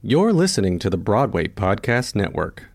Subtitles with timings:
[0.00, 2.66] You're listening to the Broadway Podcast Network.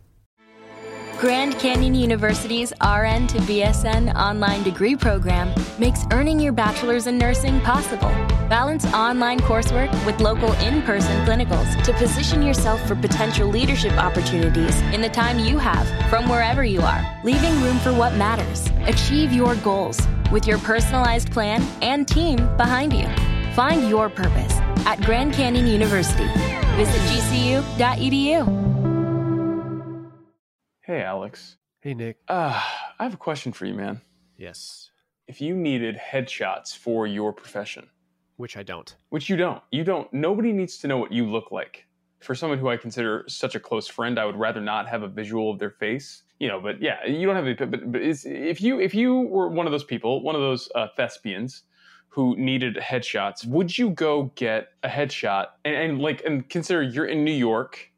[1.18, 7.62] Grand Canyon University's RN to BSN online degree program makes earning your bachelor's in nursing
[7.62, 8.10] possible.
[8.50, 14.82] Balance online coursework with local in person clinicals to position yourself for potential leadership opportunities
[14.92, 18.68] in the time you have from wherever you are, leaving room for what matters.
[18.86, 19.98] Achieve your goals
[20.30, 23.08] with your personalized plan and team behind you.
[23.54, 24.53] Find your purpose
[24.86, 26.26] at Grand Canyon University.
[26.76, 28.44] Visit gcu.edu.
[30.82, 31.58] Hey, Alex.
[31.82, 32.18] Hey, Nick.
[32.28, 32.62] Uh,
[33.00, 34.02] I have a question for you, man.
[34.38, 34.90] Yes.
[35.28, 37.88] If you needed headshots for your profession,
[38.38, 38.94] Which I don't.
[39.10, 41.86] which you don't, you don't, nobody needs to know what you look like.
[42.20, 45.08] For someone who I consider such a close friend, I would rather not have a
[45.08, 46.24] visual of their face.
[46.40, 47.54] You know, but yeah, you don't have a.
[47.66, 50.70] But, but it's, if you if you were one of those people, one of those
[50.76, 51.64] uh, thespians
[52.14, 57.08] who needed headshots, would you go get a headshot and, and like and consider you're
[57.08, 57.90] in New York?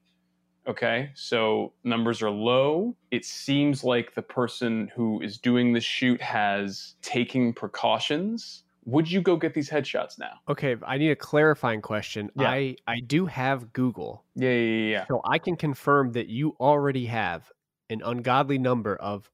[0.67, 2.95] Okay, so numbers are low.
[3.11, 8.63] It seems like the person who is doing the shoot has taking precautions.
[8.85, 10.33] Would you go get these headshots now?
[10.47, 12.31] Okay, I need a clarifying question.
[12.39, 12.49] Yeah.
[12.49, 14.89] I I do have Google, Yeah, yeah, yeah.
[14.91, 15.05] yeah.
[15.07, 17.51] so I can confirm that you already have
[17.89, 19.29] an ungodly number of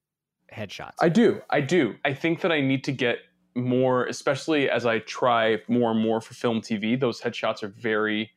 [0.52, 0.96] headshots.
[1.00, 1.42] I do.
[1.50, 1.96] I do.
[2.04, 3.20] I think that I need to get
[3.56, 7.00] more, especially as I try more and more for film TV.
[7.00, 8.32] Those headshots are very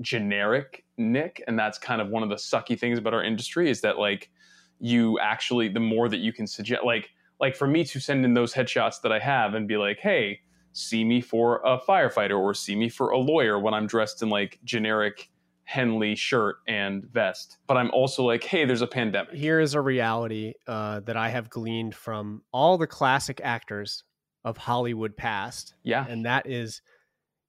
[0.00, 3.80] generic, Nick, and that's kind of one of the sucky things about our industry is
[3.82, 4.30] that like
[4.78, 8.34] you actually the more that you can suggest like like for me to send in
[8.34, 10.40] those headshots that I have and be like, "Hey,
[10.72, 14.28] see me for a firefighter or see me for a lawyer when I'm dressed in
[14.28, 15.30] like generic
[15.64, 19.80] Henley shirt and vest." But I'm also like, "Hey, there's a pandemic." Here is a
[19.80, 24.04] reality uh, that I have gleaned from all the classic actors
[24.44, 26.06] of Hollywood past, Yeah.
[26.08, 26.80] and that is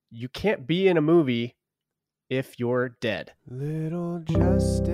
[0.09, 1.55] you can't be in a movie
[2.29, 3.33] if you're dead.
[3.47, 4.89] Little justice,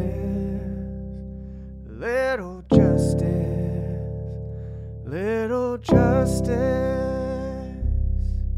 [1.88, 3.24] little justice,
[5.06, 6.48] little justice.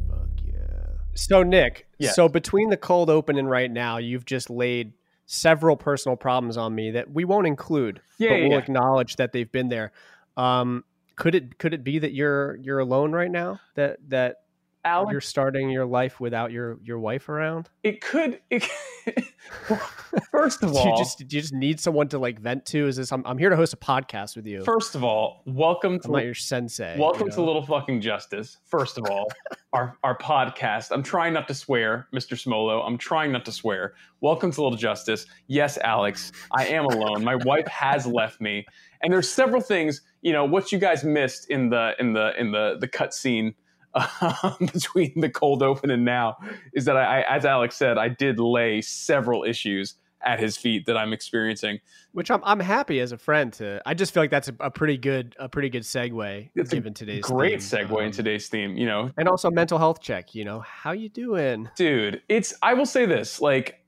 [0.10, 0.98] Fuck yeah.
[1.14, 2.16] So Nick, Yes.
[2.16, 4.94] so between the cold open and right now, you've just laid
[5.26, 8.58] several personal problems on me that we won't include, Yeah, but yeah, we'll yeah.
[8.58, 9.92] acknowledge that they've been there.
[10.38, 10.84] Um,
[11.20, 13.60] could it could it be that you're you're alone right now?
[13.76, 14.38] That that
[14.86, 17.70] Alex, you're starting your life without your your wife around?
[17.84, 18.40] it could.
[18.50, 18.64] It,
[20.32, 22.88] first of Do all, you just do you just need someone to like vent to?
[22.88, 24.64] Is this I'm, I'm here to host a podcast with you.
[24.64, 26.96] first of all, welcome I'm to not your sensei.
[26.96, 27.42] you welcome to?
[27.42, 28.58] Little Fucking Justice.
[28.64, 29.28] First of all,
[29.74, 30.88] our our podcast.
[30.92, 32.42] I'm trying not to swear, Mr.
[32.42, 32.82] Smolo.
[32.86, 33.96] I'm trying not to swear.
[34.22, 35.26] Welcome to Little Justice.
[35.48, 37.26] Yes, Alex, I am alone.
[37.26, 38.66] My wife has left me,
[39.04, 40.02] and there's several things.
[40.22, 43.56] You know what you guys missed in the in the in the the cut scene.
[43.96, 46.38] um, between the cold open and now
[46.74, 50.86] is that I, I, as Alex said, I did lay several issues at his feet
[50.86, 51.80] that I'm experiencing.
[52.12, 53.82] which I'm I'm happy as a friend to.
[53.88, 56.94] I just feel like that's a, a pretty good a pretty good segue It's given
[56.94, 57.88] today's Great theme.
[57.88, 58.78] segue in Um, today's theme.
[58.78, 60.36] You know, and also mental health check.
[60.36, 61.70] You know how you doing?
[61.76, 63.84] dude it's i will say this like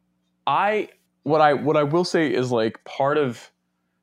[0.48, 0.90] i
[1.24, 3.52] what i what i will say is like part of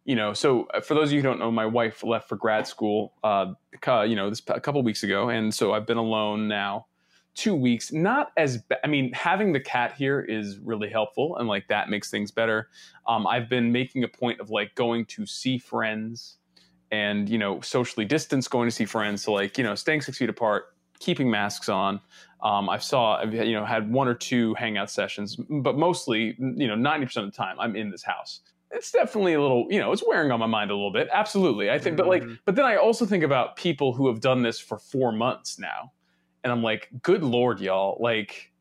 [0.08, 2.36] you know so uh, for those of you who don't know my wife left for
[2.36, 3.52] grad school uh
[4.04, 6.86] you know this a couple weeks ago and so i've been alone now
[7.34, 7.92] two weeks.
[7.92, 11.88] Not as ba- i mean having the cat here is really helpful and like that
[11.88, 12.68] makes things better.
[13.06, 16.38] Um i've been making a point of like going to see friends
[16.90, 19.22] and you know socially distance going to see friends.
[19.22, 22.00] So like you know staying six feet apart keeping masks on.
[22.42, 26.74] Um, I've saw, you know, had one or two hangout sessions, but mostly, you know,
[26.74, 28.40] ninety percent of the time, I'm in this house.
[28.70, 31.08] It's definitely a little, you know, it's wearing on my mind a little bit.
[31.12, 32.38] Absolutely, I think, but like, Mhm.
[32.44, 35.92] but then I also think about people who have done this for four months now,
[36.44, 38.52] and I'm like, good lord, y'all, like,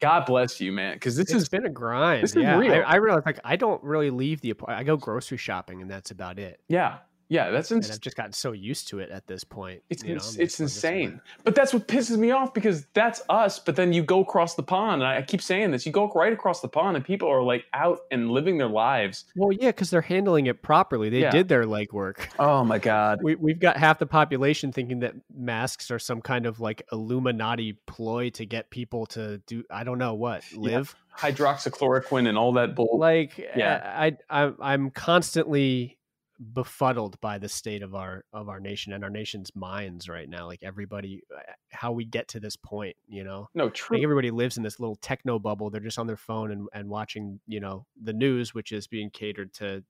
[0.00, 2.22] God bless you, man, because this It's is been a grind.
[2.22, 2.72] this is yeah, real.
[2.72, 4.54] I, I realize like I don't really leave the.
[4.66, 6.60] I go grocery shopping and that's about it.
[6.68, 6.98] yeah,
[7.30, 9.82] yeah, that's And I've just gotten so used to it at this point.
[9.88, 11.20] It's you know, ins- it's just like, this is what- insane.
[11.44, 13.58] But that's what pisses me off because that's us.
[13.60, 16.10] But then you go across the pond, and I I keep saying this: you go
[16.14, 19.24] right across the pond, and people are like out and living their lives.
[19.36, 21.08] Well, yeah, because they're handling it properly.
[21.08, 21.30] They Yeah.
[21.30, 22.28] did their legwork.
[22.38, 23.20] Oh my god!
[23.22, 27.74] We, we've got half the population thinking that masks are some kind of like Illuminati
[27.86, 30.96] ploy to get people to do I don't know what live.
[31.16, 32.98] Hydroxychloroquine and all that bull.
[32.98, 33.80] Like Yeah.
[33.96, 35.96] I, I I'm constantly
[36.40, 40.46] befuddled by the state of our of our nation and our nation's minds right now.
[40.46, 41.40] Like everybody, uh,
[41.70, 43.48] how we get to this point, you know.
[43.54, 43.96] no, true.
[43.96, 45.70] think everybody lives in this little techno bubble.
[45.70, 49.10] They're just on their phone and, and watching, you know, the news, which is being
[49.10, 49.84] catered to,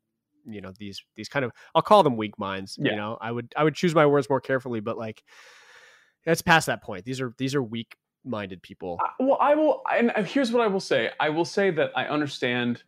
[0.44, 2.76] you know, these these kind of I'll call them weak minds.
[2.81, 2.93] Yeah.
[2.93, 5.23] You know, I would I would choose my words more carefully, but like
[6.25, 7.05] it's past that point.
[7.05, 8.99] These are these are weak minded people.
[9.00, 11.11] I- well, I will, and here's what I will say.
[11.20, 12.82] I will say that I understand.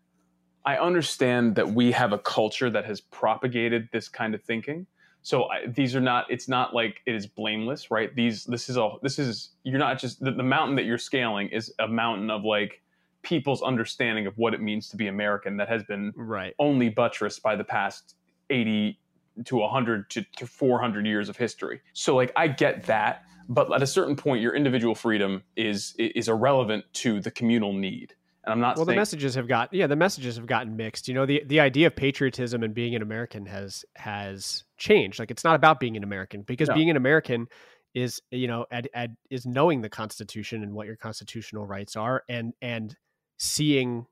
[0.65, 4.87] I understand that we have a culture that has propagated this kind of thinking.
[5.23, 6.27] So I, these are not.
[6.31, 8.15] It's not like it is blameless, right?
[8.15, 8.45] These.
[8.45, 8.99] This is all.
[9.03, 9.51] This is.
[9.65, 12.81] You're not just the, the mountain that you're scaling is a mountain of like
[13.23, 16.55] people's understanding of what it means to be American that has been Right.
[16.59, 18.17] only buttressed by the past
[18.51, 18.99] 80
[19.45, 21.81] to 100 to, to 400 years of history.
[21.93, 26.29] So like I get that, but at a certain point your individual freedom is is
[26.29, 28.15] irrelevant to the communal need.
[28.45, 31.07] And I'm not Well, the messages have got yeah, the messages have gotten mixed.
[31.09, 35.19] You know, the the idea of patriotism and being an American has has changed.
[35.19, 36.75] Like it's not about being an American because No.
[36.75, 37.47] being an American
[37.95, 42.25] is you know ad, ad, is knowing the Constitution and what your constitutional rights are
[42.29, 42.97] and and
[43.39, 44.07] seeing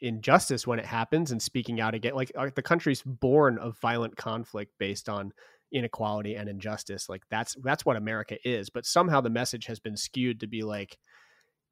[0.00, 2.14] injustice when it happens and speaking out again.
[2.14, 5.32] Like the country's born of violent conflict based on
[5.72, 7.08] inequality and injustice.
[7.08, 8.70] Like that's that's what America is.
[8.70, 10.98] But somehow the message has been skewed to be like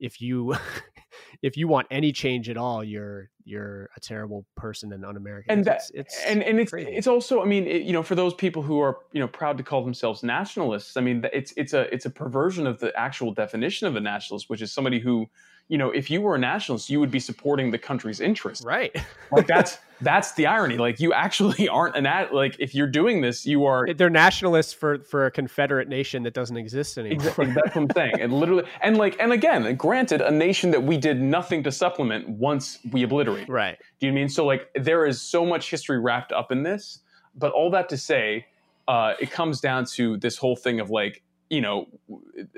[0.00, 0.54] if you
[1.42, 5.50] if you want any change at all, you're you're a terrible person and un-American.
[5.50, 6.90] and that it's, it's and and it's crazy.
[6.90, 9.56] it's also I mean it, you know for those people who are you know proud
[9.58, 13.32] to call themselves nationalists I mean it's it's a it's a perversion of the actual
[13.32, 15.26] definition of a nationalist which is somebody who
[15.68, 18.96] you know if you were a nationalist you would be supporting the country's interests right.
[19.32, 23.20] like that's that's the irony like you actually aren't an at like if you're doing
[23.20, 27.28] this you are They're nationalists for for a Confederate nation that doesn't exist anymore.
[27.28, 27.46] Exactly.
[27.54, 28.20] That's what I'm saying.
[28.20, 32.28] And literally, and like, and again, granted, a nation that we did nothing to supplement
[32.28, 33.35] once we obliterated.
[33.48, 33.78] Right.
[34.00, 34.44] Do you mean so?
[34.44, 37.00] Like, there is so much history wrapped up in this.
[37.34, 38.46] But all that to say,
[38.88, 41.86] uh, it comes down to this whole thing of like, you know,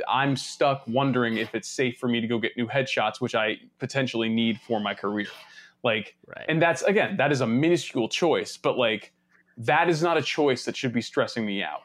[0.08, 3.56] I'm stuck wondering if it's safe for me to go get new headshots, which I
[3.78, 5.26] potentially need for my career.
[5.82, 6.44] Like, Right.
[6.48, 9.12] and that's again, that is a minuscule choice, but like,
[9.58, 11.80] that is not a choice that should be stressing me out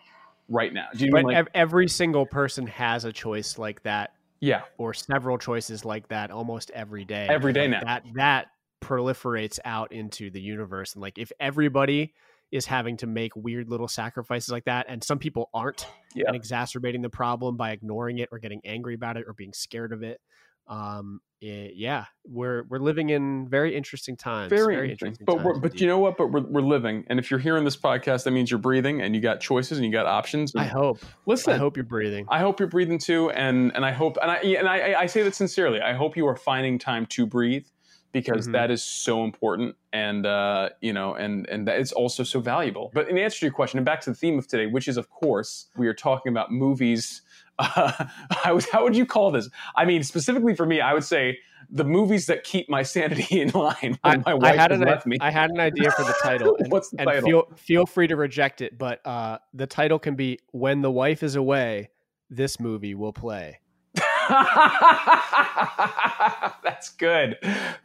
[0.49, 0.87] right now.
[0.95, 4.93] Do you but mean like, every single person has a choice like that yeah, or
[4.93, 7.27] several choices like that almost every day.
[7.29, 7.79] Every day Like, now.
[7.85, 8.47] That that
[8.83, 12.13] proliferates out into the universe and like if everybody
[12.51, 16.25] is having to make weird little sacrifices like that and some people aren't Yeah.
[16.27, 19.91] and exacerbating the problem by ignoring it or getting angry about it or being scared
[19.93, 20.19] of it
[20.67, 25.25] um it- yeah we're we're living in very interesting times very, interesting.
[25.25, 25.81] But times but indeed.
[25.81, 26.15] you know what?
[26.15, 29.13] But we're, we're living, and if you're hearing this podcast, that means you're breathing, and
[29.13, 30.55] you got choices, and you got options.
[30.55, 33.91] i hope listen, i hope you're breathing I hope you're breathing too, and and I
[33.91, 35.81] hope and I and I, I say that sincerely.
[35.81, 37.65] I hope you are finding time to breathe
[38.13, 38.53] because Mhm.
[38.53, 42.91] that is so important, and uh, you know, and and that it's also so valuable.
[42.93, 44.95] But in answer to your question, and back to the theme of today, which is
[44.95, 47.21] of course we are talking about movies.
[47.59, 48.05] Uh,
[48.45, 49.49] I was, how would you call this?
[49.75, 51.37] I mean, specifically for me, I would say
[51.69, 55.05] the movies that keep my sanity in line I, my I wife had an left
[55.05, 55.17] me.
[55.21, 57.29] I had an idea for the title and, What's the and title?
[57.29, 61.23] feel feel free to reject it but uh the title can be when the wife
[61.23, 61.89] is away
[62.29, 63.59] this movie will play
[66.63, 67.37] That's good.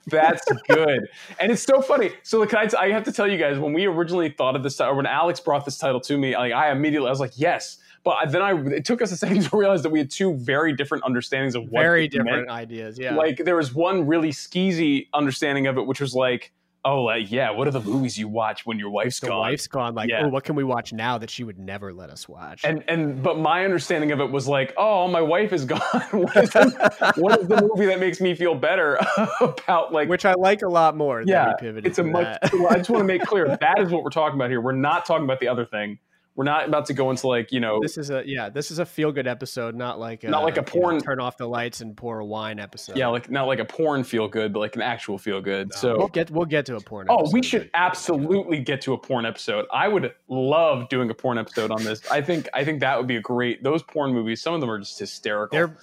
[0.07, 1.09] That's good.
[1.41, 2.11] And it's so funny.
[2.23, 4.77] So like, I, I have to tell you guys, when we originally thought of this
[4.77, 7.33] title, or when Alex brought this title to me, like I immediately I was like,
[7.37, 7.79] yes.
[8.05, 10.35] But I- then I it took us a second to realize that we had two
[10.35, 12.27] very different understandings of what very it meant.
[12.27, 16.53] different ideas yeah Like there was one really skeezy understanding of it, which was like,
[16.85, 19.41] oh, like yeah, what are the movies you watch when your wife's the gone?
[19.41, 20.23] wife's gone like Yeah.
[20.25, 23.23] oh what can we watch now that she would never let us watch And and
[23.23, 25.81] but my understanding of it was like, oh, my wife is gone.
[26.13, 28.99] what, is the, what is the movie that makes me feel better
[29.41, 30.09] about like?
[30.09, 32.39] which i like a lot more than yeah, we pivoted it's a much.
[32.43, 34.61] I just want to make clear that is what we're talking about here.
[34.61, 35.99] We're not talking about the other thing.
[36.39, 37.81] We're not about to go into like you know.
[37.83, 40.57] this is a yeah this is a feel good episode not like a, Not like
[40.57, 43.29] a you know, porn- turn off the lights and pour a wine episode yeah, like
[43.29, 45.75] not like a porn feel good, but like an actual feel good.
[45.75, 47.27] So we'll get we'll get to a porn episode.
[47.27, 49.67] Oh, we should absolutely get to a porn episode.
[49.73, 52.09] I would love doing a porn episode on this.
[52.09, 53.65] I think I think that would be a great.
[53.65, 55.57] Those porn movies, some of them are just hysterical.
[55.59, 55.77] they're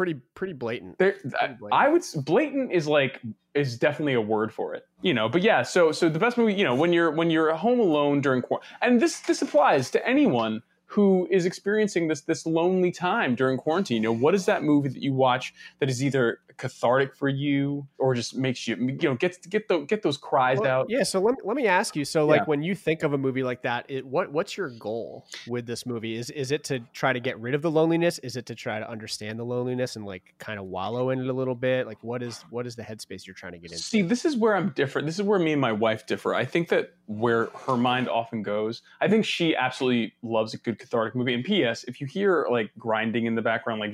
[0.00, 1.72] pretty pretty blatant They're, I, blatant.
[1.74, 3.20] I would blatant is like
[3.54, 5.28] is definitely a word for it, you know.
[5.28, 8.22] But yeah, so so the best movie, you know, when you're when you're home alone
[8.22, 13.34] during quarantine, and this this applies to anyone who is experiencing this this lonely time
[13.34, 13.96] during quarantine.
[13.96, 17.86] You know, what is that movie that you watch that is either cathartic for you
[17.98, 20.86] or just makes you you know get get the get those cries Well, out?
[20.90, 22.04] Yeah, so let me, let me ask you.
[22.04, 22.44] So, like, Yeah.
[22.44, 25.86] when you think of a movie like that, it, what what's your goal with this
[25.86, 26.16] movie?
[26.16, 28.18] Is is it to try to get rid of the loneliness?
[28.18, 31.26] Is it to try to understand the loneliness and like kind of wallow in it
[31.26, 31.86] a little bit?
[31.86, 33.82] Like, what is what is the headspace you're trying to get into?
[33.82, 35.06] See, this is where I'm different.
[35.06, 36.34] This is where me and my wife differ.
[36.34, 40.78] I think that where her mind often goes, I think she absolutely loves a good
[40.78, 41.32] cathartic movie.
[41.32, 41.84] And P.S.
[41.84, 43.92] If you hear like grinding in the background, like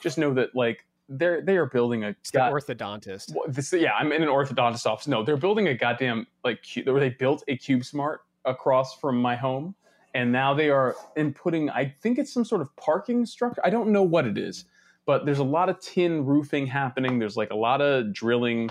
[0.00, 3.34] just know that like they're they are building a god- orthodontist.
[3.48, 5.06] This, yeah, I'm in an orthodontist office.
[5.06, 9.36] No, they're building a goddamn like where they built a Cube Smart across from my
[9.36, 9.74] home,
[10.14, 11.70] and now they are inputting.
[11.74, 13.60] I think it's some sort of parking structure.
[13.64, 14.66] I don't know what it is,
[15.06, 17.18] but there's a lot of tin roofing happening.
[17.18, 18.70] There's like a lot of drilling.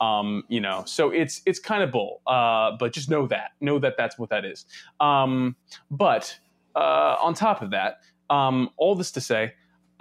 [0.00, 2.22] Um, you know, so it's it's kind of bull.
[2.26, 4.66] Uh, but just know that, know that that's what that is.
[4.98, 5.54] Um,
[5.90, 6.36] but
[6.74, 9.52] uh, on top of that, um, all this to say,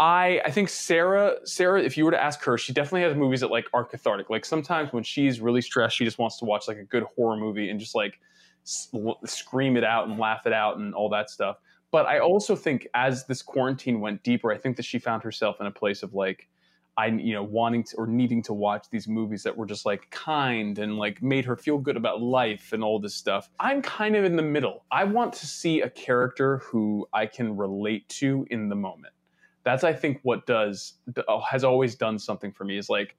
[0.01, 3.41] I I think Sarah Sarah, if you were to ask her, she definitely has movies
[3.41, 4.31] that like are cathartic.
[4.31, 7.37] Like sometimes when she's really stressed, she just wants to watch like a good horror
[7.37, 8.19] movie and just like
[8.65, 8.89] s-
[9.25, 11.57] scream it out and laugh it out and all that stuff.
[11.91, 15.57] But I also think as this quarantine went deeper, I think that she found herself
[15.61, 16.49] in a place of like
[16.97, 20.09] I you know wanting to or needing to watch these movies that were just like
[20.09, 23.51] kind and like made her feel good about life and all this stuff.
[23.59, 24.83] I'm kind of in the middle.
[24.91, 29.13] I want to see a character who I can relate to in the moment.
[29.63, 33.15] That's I think what does uh, has always done something for me is like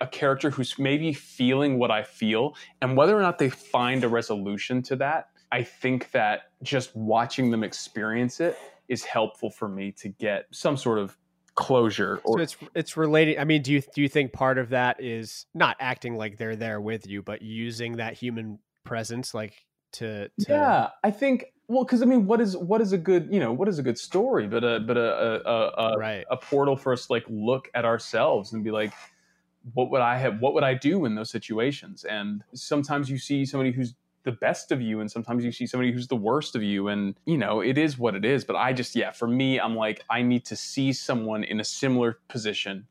[0.00, 4.08] a character who's maybe feeling what I feel and whether or not they find a
[4.08, 5.28] resolution to that.
[5.52, 8.56] I think that just watching them experience it
[8.88, 11.16] is helpful for me to get some sort of
[11.54, 14.70] closure or so it's it's relating i mean do you do you think part of
[14.70, 19.64] that is not acting like they're there with you but using that human presence like
[19.92, 20.46] to, to...
[20.48, 23.52] yeah i think well because i mean what is what is a good you know
[23.52, 24.46] what is a good story?
[24.46, 26.24] But a but a a, a, right.
[26.30, 28.92] a portal for us to like look at ourselves and be like
[29.72, 32.04] what would i have what would i do in those situations?
[32.04, 33.94] And sometimes you see somebody who's
[34.24, 37.14] the best of you and sometimes you see somebody who's the worst of you and
[37.26, 38.44] you know it is what it is.
[38.44, 41.64] But i just yeah for me i'm like i need to see someone in a
[41.64, 42.86] similar position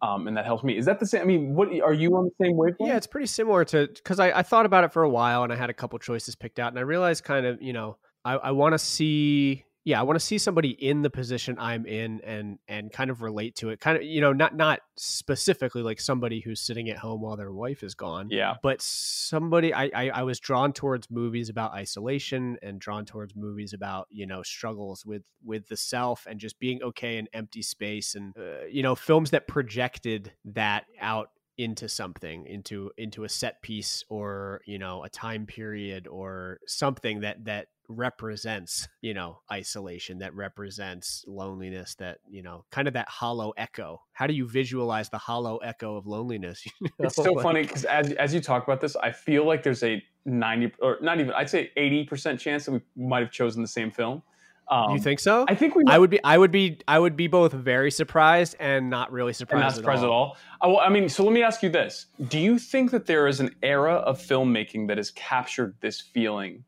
[0.00, 0.76] um, and that helps me.
[0.76, 2.88] Is that the same i mean what are you on the same wavelength?
[2.88, 5.52] Yeah it's pretty similar to because I, I thought about it for a while and
[5.52, 7.96] i had a couple choices picked out and i realized kind of you know
[8.34, 11.86] i, I want to see yeah, I want to see somebody in the position I'm
[11.86, 13.80] in and and kind of relate to it.
[13.80, 17.52] Kind of, you know, not not specifically like somebody who's sitting at home while their
[17.52, 18.28] wife is gone.
[18.30, 18.56] Yeah.
[18.62, 23.72] But somebody I I, I was drawn towards movies about isolation and drawn towards movies
[23.72, 28.14] about, you know, struggles with with the self and just being okay in empty space
[28.14, 33.62] and uh, you know, films that projected that out into something into into a set
[33.62, 40.18] piece or you know a time period or something that that represents you know isolation
[40.18, 45.08] that represents loneliness that you know kind of that hollow echo how do you visualize
[45.08, 47.06] the hollow echo of loneliness you know?
[47.06, 49.82] it's so like, funny because as, as you talk about this i feel like there's
[49.82, 53.68] a 90 or not even i'd say 80% chance that we might have chosen the
[53.68, 54.22] same film
[54.70, 55.46] um, you think so?
[55.48, 55.84] I think we.
[55.84, 55.94] Might.
[55.94, 56.22] I would be.
[56.22, 56.78] I would be.
[56.86, 59.62] I would be both very surprised and not really surprised.
[59.62, 60.36] not surprised at all.
[60.62, 60.80] At all.
[60.80, 63.40] I, I mean, so let me ask you this: Do you think that there is
[63.40, 66.64] an era of filmmaking that has captured this feeling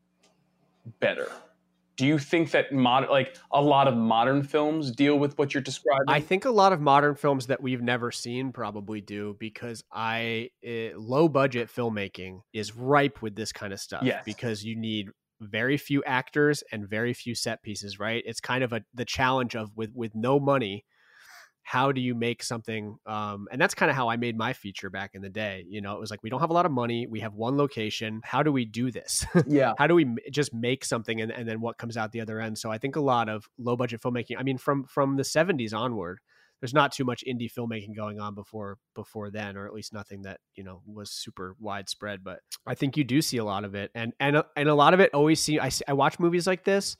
[0.99, 1.31] better?
[1.97, 5.61] Do you think that mod, like a lot of modern films deal with what you're
[5.61, 6.05] describing?
[6.07, 10.49] I think a lot of modern films that we've never seen probably do because I
[10.65, 14.03] uh, low budget filmmaking is ripe with this kind of stuff.
[14.03, 14.23] Yes.
[14.25, 15.09] because you need
[15.41, 18.23] very few actors and very few set pieces, right?
[18.25, 20.85] It's kind of a the challenge of with with no money,
[21.71, 24.89] how do you make something um, and that's kind of how i made my feature
[24.89, 26.71] back in the day you know it was like we don't have a lot of
[26.71, 29.25] money we have one location how do we do this?
[29.47, 29.73] Yeah.
[29.77, 32.57] How do we just make something and, and then what comes out the other end?
[32.57, 35.73] So i think a lot of low budget filmmaking i mean from from the 70s
[35.73, 36.19] onward
[36.59, 40.21] there's not too much indie filmmaking going on before before then or at least nothing
[40.23, 43.75] that you know was super widespread but i think you do see a lot of
[43.75, 46.47] it and and and a lot of it always see i, see, I watch movies
[46.47, 46.95] like this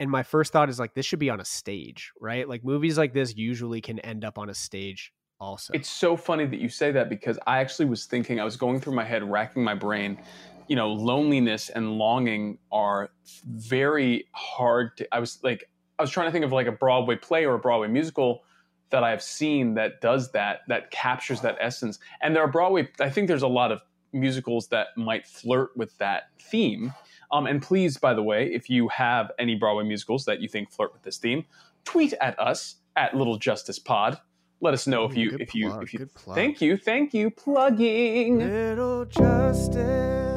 [0.00, 2.98] and my first thought is like this should be on a stage right like movies
[2.98, 6.68] like this usually can end up on a stage also it's so funny that you
[6.68, 9.74] say that because i actually was thinking i was going through my head racking my
[9.74, 10.18] brain
[10.66, 13.10] you know loneliness and longing are
[13.46, 17.14] very hard to i was like i was trying to think of like a broadway
[17.14, 18.42] play or a broadway musical
[18.90, 21.98] that I've seen that does that, that captures that essence.
[22.20, 23.80] And there are Broadway, I think there's a lot of
[24.12, 26.92] musicals that might flirt with that theme.
[27.32, 30.70] Um, and please, by the way, if you have any Broadway musicals that you think
[30.70, 31.44] flirt with this theme,
[31.84, 34.18] tweet at us at Little Justice Pod.
[34.60, 36.06] Let us know if you if you if you.
[36.34, 37.30] Thank you, thank you.
[37.30, 38.38] Plugging.
[38.38, 40.30] Little Justice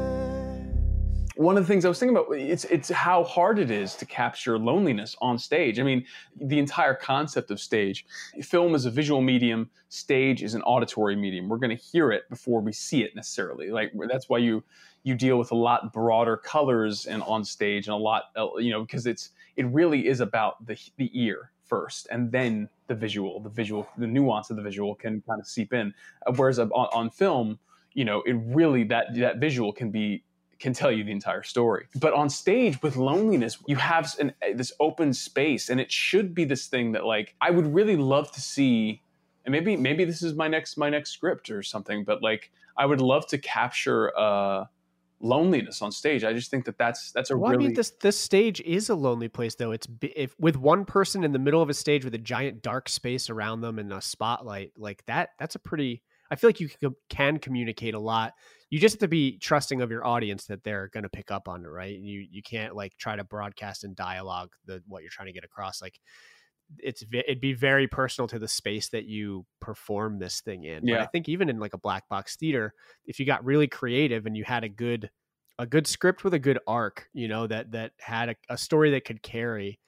[1.35, 4.05] one of the things I was thinking about it's it's how hard it is to
[4.05, 5.79] capture loneliness on stage.
[5.79, 6.05] I mean,
[6.39, 8.05] the entire concept of stage,
[8.41, 11.50] film is a visual medium, stage is an auditory medium.
[11.50, 13.71] We're going to hear it before we see it necessarily.
[13.71, 14.63] Like that's why you
[15.03, 18.72] you deal with a lot broader colors and on stage and a lot uh, you
[18.72, 23.39] know because it's it really is about the the ear first and then the visual
[23.39, 25.93] the visual the nuance of the visual can kind of seep in
[26.25, 27.60] uh, whereas on, on film
[27.93, 30.24] you know it really that that visual can be
[30.63, 31.88] can tell you the entire story.
[32.00, 36.45] But on stage with loneliness, you have an, this open space, and it should be
[36.45, 39.01] this thing that like I would really love to see.
[39.43, 42.05] And maybe maybe this is my next my next script or something.
[42.05, 44.65] But like I would love to capture uh
[45.23, 46.23] loneliness on stage.
[46.23, 48.89] I just think that that's that's a well, really I mean, this this stage is
[48.89, 49.71] a lonely place, though.
[49.71, 52.89] It's if with one person in the middle of a stage with a giant dark
[52.89, 55.29] space around them and a spotlight like that.
[55.39, 56.03] That's a pretty.
[56.29, 56.69] I feel like you
[57.09, 58.33] can communicate a lot.
[58.69, 61.47] You just have to be trusting of your audience that they're going to pick up
[61.47, 61.97] on it, right?
[61.97, 65.43] You you can't like try to broadcast in dialogue the what you're trying to get
[65.43, 65.81] across.
[65.81, 65.99] Like
[66.79, 70.86] it's it'd be very personal to the space that you perform this thing in.
[70.86, 70.96] Yeah.
[70.96, 72.74] But I think even in like a black box theater,
[73.05, 75.10] if you got really creative and you had a good
[75.60, 78.91] a good script with a good arc, you know, that that had a, a story
[78.91, 79.79] that could carry.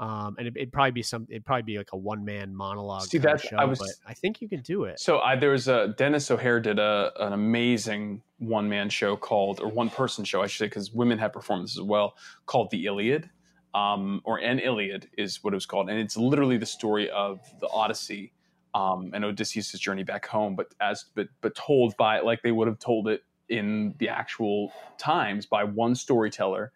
[0.00, 1.26] Um, and it, would probably be some.
[1.30, 3.02] It'd probably be like a one man monologue.
[3.02, 3.78] See, that show, I was.
[3.78, 4.98] But I think you can do it.
[4.98, 9.60] So I, there was a Denis O'Hare did a an amazing one man show called
[9.60, 12.16] or one person show I should say because women have performances as well
[12.46, 13.30] called the Iliad
[13.74, 17.40] um, or an Iliad is what it was called, and it's literally the story of
[17.60, 18.32] the Odyssey
[18.74, 22.68] um, and Odysseus' journey back home, but as but but told by like they would
[22.68, 26.72] have told it in the actual times by one storyteller,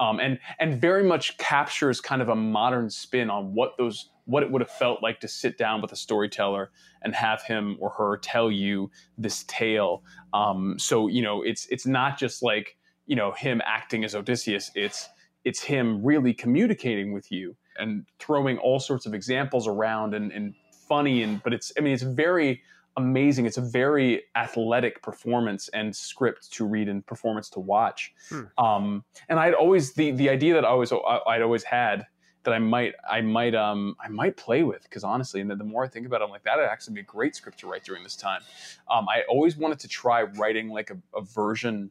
[0.00, 4.42] um, and and very much captures kind of a modern spin on what those what
[4.42, 6.70] it would have felt like to sit down with a storyteller
[7.02, 10.04] and have him or her tell you this tale.
[10.32, 14.70] Um, so you know, it's it's not just like you know him acting as Odysseus.
[14.74, 15.08] It's
[15.44, 20.54] it's him really communicating with you and throwing all sorts of examples around and, and
[20.88, 22.62] funny and but it's I mean it's very
[22.96, 23.46] amazing.
[23.46, 28.12] It's a very athletic performance and script to read and performance to watch.
[28.28, 28.42] Hmm.
[28.58, 32.06] Um, and I'd always the the idea that I always I'd always had
[32.44, 35.84] that I might I might um I might play with because honestly, and the more
[35.84, 38.02] I think about it, I'm like that'd actually be a great script to write during
[38.02, 38.42] this time.
[38.90, 41.90] Um, I always wanted to try writing like a, a version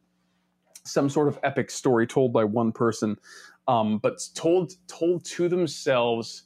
[0.84, 3.18] some sort of epic story told by one person,
[3.68, 6.44] um, but told told to themselves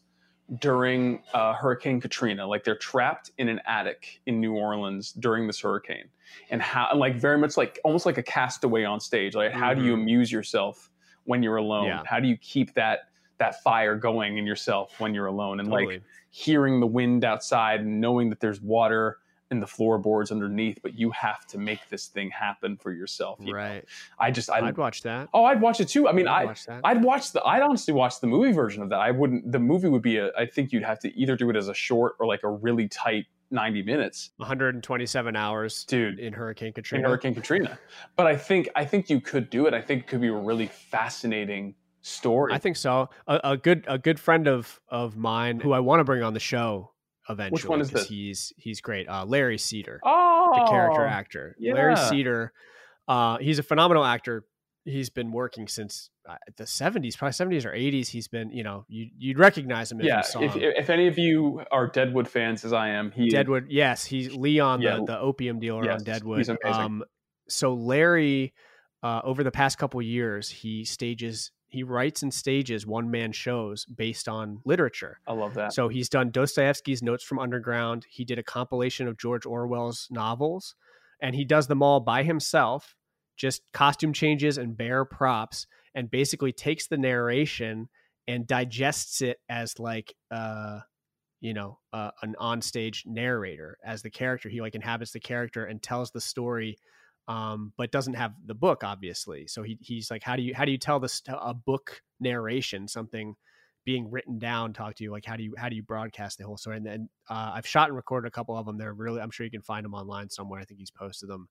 [0.60, 2.46] during uh, Hurricane Katrina.
[2.46, 6.10] Like they're trapped in an attic in New Orleans during this hurricane,
[6.50, 9.36] and how like very much like almost like a castaway on stage.
[9.36, 9.80] Like how mm-hmm.
[9.80, 10.01] do you mm-hmm.
[10.01, 10.92] amuse yourself
[11.24, 11.88] when you're alone?
[11.88, 12.04] Yeah.
[12.06, 15.60] How do you keep that that fire going in yourself when you're alone?
[15.60, 15.96] And totally.
[15.96, 19.18] like hearing the wind outside and knowing that there's water
[19.52, 23.40] in the floorboards underneath, but you have to make this thing happen for yourself.
[23.42, 23.75] You right.
[23.75, 23.82] Know?
[24.20, 25.30] I just I'd, I'd, watch that.
[25.34, 26.08] Oh, I'd watch it too.
[26.08, 28.90] I mean, I'd I watch I'd watch the I'd honestly watch the movie version of
[28.90, 29.00] that.
[29.00, 29.51] I wouldn't.
[29.51, 30.31] The movie would be a.
[30.38, 32.88] I think you'd have to either do it as a short or like a really
[32.88, 37.77] tight 90 minutes 127 hours dude in hurricane katrina in hurricane katrina
[38.16, 40.34] but i think i think you could do it i think it could be a
[40.34, 45.60] really fascinating story i think so a, a good a good friend of of mine
[45.60, 46.92] who i want to bring on the show
[47.29, 47.51] eventually.
[47.51, 48.07] Which one is this?
[48.07, 49.07] He's he's great.
[49.07, 51.55] Uh, Larry Cedar, oh, the character actor.
[51.59, 51.74] Yeah.
[51.74, 52.53] Larry Cedar,
[53.07, 54.46] uh, he's a phenomenal actor.
[54.83, 58.09] He's been working since uh, the seventies, probably seventies or eighties.
[58.09, 60.74] He's been, you know, you, would recognize him if yeah, you saw if, him.
[60.75, 63.66] If any of you are Deadwood fans, as I am, he Deadwood.
[63.70, 64.98] Yes, he's Leon, yeah.
[64.98, 66.38] the, the opium dealer yes, on Deadwood.
[66.38, 66.81] He's amazing.
[66.81, 67.03] Um,
[67.50, 68.53] so Larry,
[69.01, 73.83] uh, over the past couple years, he stages he writes and stages one man shows
[73.83, 75.20] based on literature.
[75.27, 75.74] I love that.
[75.74, 78.05] So he's done Dostoevsky's Notes from Underground.
[78.09, 80.74] He did a compilation of George Orwell's novels,
[81.22, 82.96] and he does them all by himself,
[83.35, 87.90] just costume changes and bare props, and basically takes the narration
[88.25, 90.79] and digests it as like uh
[91.42, 95.83] you know uh, an onstage narrator as the character he like inhabits the character and
[95.83, 96.77] tells the story
[97.27, 99.48] um, but doesn't have the book obviously.
[99.48, 102.88] So he, he's like, how do you how do you tell this a book narration
[102.88, 103.35] something
[103.83, 104.74] being written down?
[104.74, 106.77] Talk to you like how do you how do you broadcast the whole story?
[106.77, 108.77] And then uh, I've shot and recorded a couple of them.
[108.77, 110.59] They're really I'm sure you can find them online somewhere.
[110.59, 111.48] I think he's posted them.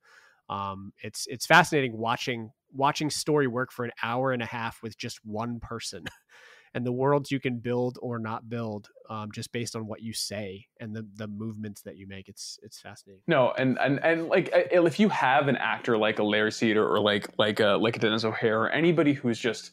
[0.49, 4.97] Um, it's it's fascinating watching watching story work for an hour and a half with
[4.99, 6.05] just one person.
[6.75, 10.13] and the worlds you can build or not build um, just based on what you
[10.13, 12.29] say and the the movements that you make.
[12.29, 13.23] It's it's fascinating.
[13.29, 17.01] No, and and and like if you have an actor like a Larry Cedar or
[17.01, 19.71] like like a like a Denis O'Hare or anybody who's just,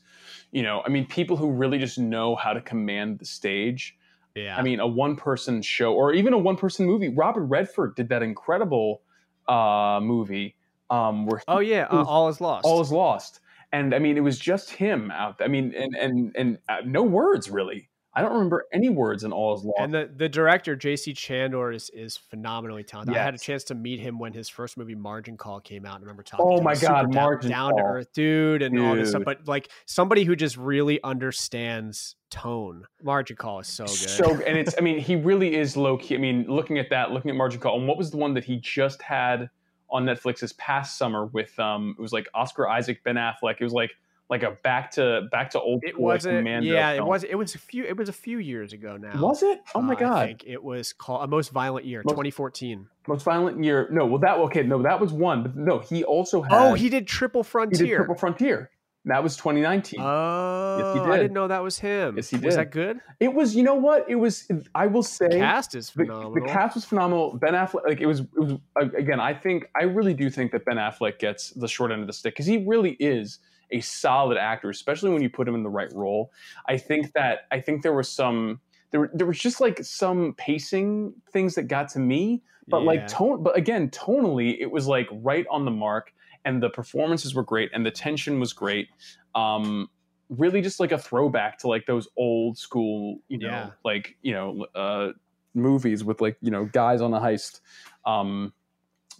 [0.51, 3.97] you know, I mean, people who really just know how to command the stage.
[4.35, 4.55] Yeah.
[4.55, 7.09] I mean, a one person show or even a one person movie.
[7.09, 9.01] Robert Redford did that incredible
[9.47, 10.55] uh, movie.
[10.89, 12.65] Um, where oh yeah, uh, all is lost.
[12.65, 13.39] All is lost
[13.71, 15.37] and I mean, it was just him out.
[15.37, 15.47] There.
[15.47, 17.89] I mean, and and and uh, no words really.
[18.13, 19.77] I don't remember any words in All Is Lost.
[19.79, 21.13] And the, the director J.C.
[21.13, 23.15] Chandor is is phenomenally talented.
[23.15, 23.21] Yes.
[23.21, 25.97] I had a chance to meet him when his first movie Margin Call came out.
[25.97, 26.45] I remember talking.
[26.45, 28.85] Oh my god, Margin down, Call, down to earth dude, and dude.
[28.85, 29.23] all this stuff.
[29.23, 32.85] But like somebody who just really understands tone.
[33.01, 33.95] Margin Call is so good.
[33.95, 36.15] So and it's I mean he really is low key.
[36.15, 38.43] I mean looking at that, looking at Margin Call, and what was the one that
[38.43, 39.49] he just had
[39.91, 43.55] on Netflix this past summer with um it was like Oscar Isaac, Ben Affleck.
[43.59, 43.91] It was like
[44.29, 47.25] like a back to back to old It school, like, commando Yeah, it was.
[47.25, 47.83] It was a few.
[47.83, 49.19] It was a few years ago now.
[49.21, 49.59] Was it?
[49.75, 50.25] Oh my Uh, I god!
[50.27, 52.87] think it was called a most violent year, Most- 2014.
[53.09, 53.89] Most violent year.
[53.91, 54.63] No, well that okay.
[54.63, 55.43] No, that was one.
[55.43, 56.53] But no, he also had.
[56.53, 58.69] Oh, he did Triple frontier he did Triple Frontier.
[59.05, 59.99] That was 2019.
[59.99, 61.01] Oh, did.
[61.11, 62.17] I didn't know that was him.
[62.17, 62.59] Yes, he Was did.
[62.59, 62.99] that good?
[63.19, 63.55] it was.
[63.55, 64.05] You know what?
[64.07, 64.47] It was.
[64.75, 65.27] I will say.
[65.29, 66.33] Cast is the, phenomenal.
[66.35, 67.33] the cast was phenomenal.
[67.37, 69.19] Ben Affleck, like it was, it was again.
[69.19, 72.13] I think I really do think that Ben Affleck gets the short end of the
[72.13, 73.39] stick because he really is
[73.71, 76.31] a solid actor, especially when you put him in the right role.
[76.67, 78.59] I think that I think there was some
[78.91, 82.85] there there was just like some pacing things that got to me, but Yeah.
[82.85, 83.41] like tone.
[83.41, 86.13] But again, tonally, it was like right on the mark,
[86.45, 88.87] and the performances were great, and the tension was great.
[89.35, 89.89] Um,
[90.29, 93.71] really, just like a throwback to like those old school, you know, Yeah.
[93.83, 95.11] like you know, uh,
[95.53, 97.61] movies with like you know guys on a heist.
[98.05, 98.53] Um,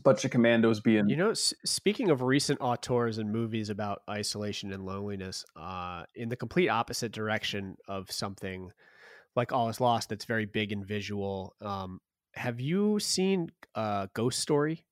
[0.04, 4.72] bunch of commandos being You know, s- speaking of recent auteurs and movies about isolation
[4.74, 8.72] and loneliness, uh, in the complete opposite direction of something
[9.36, 11.54] like All Is Lost, that's very big and visual.
[11.62, 12.00] Um,
[12.34, 14.86] have you seen uh, Ghost Story?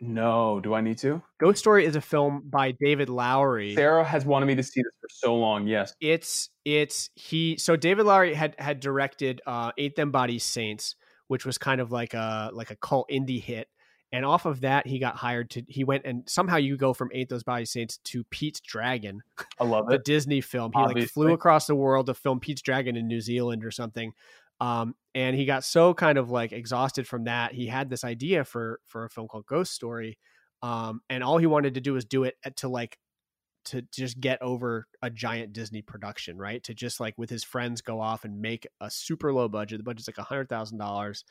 [0.00, 3.74] No do i need to Ghost Story is a film by David Lowery.
[3.74, 7.56] sarah has wanted me to see this for so long yes It's it's he.
[7.56, 10.96] So David Lowery had had directed uh, Ain't Them Bodies Saints,
[11.28, 13.68] which was kind of like a like a cult indie hit.
[14.10, 15.62] And off of that, he got hired to.
[15.68, 19.22] He went and somehow you go from Ain't Those Bodies Saints to Pete's Dragon,
[19.58, 19.92] i love it.
[19.92, 20.72] the Disney film.
[20.74, 24.12] He like flew across the world to film Pete's Dragon in New Zealand or something.
[24.60, 27.52] Um, and he got so kind of like exhausted from that.
[27.52, 30.18] He had this idea for for a film called Ghost Story,
[30.62, 32.98] um, and all he wanted to do was do it to like
[33.66, 36.62] to just get over a giant Disney production, right?
[36.64, 39.78] To just like with his friends go off and make a super low budget.
[39.78, 41.24] The budget's like a hundred thousand dollars.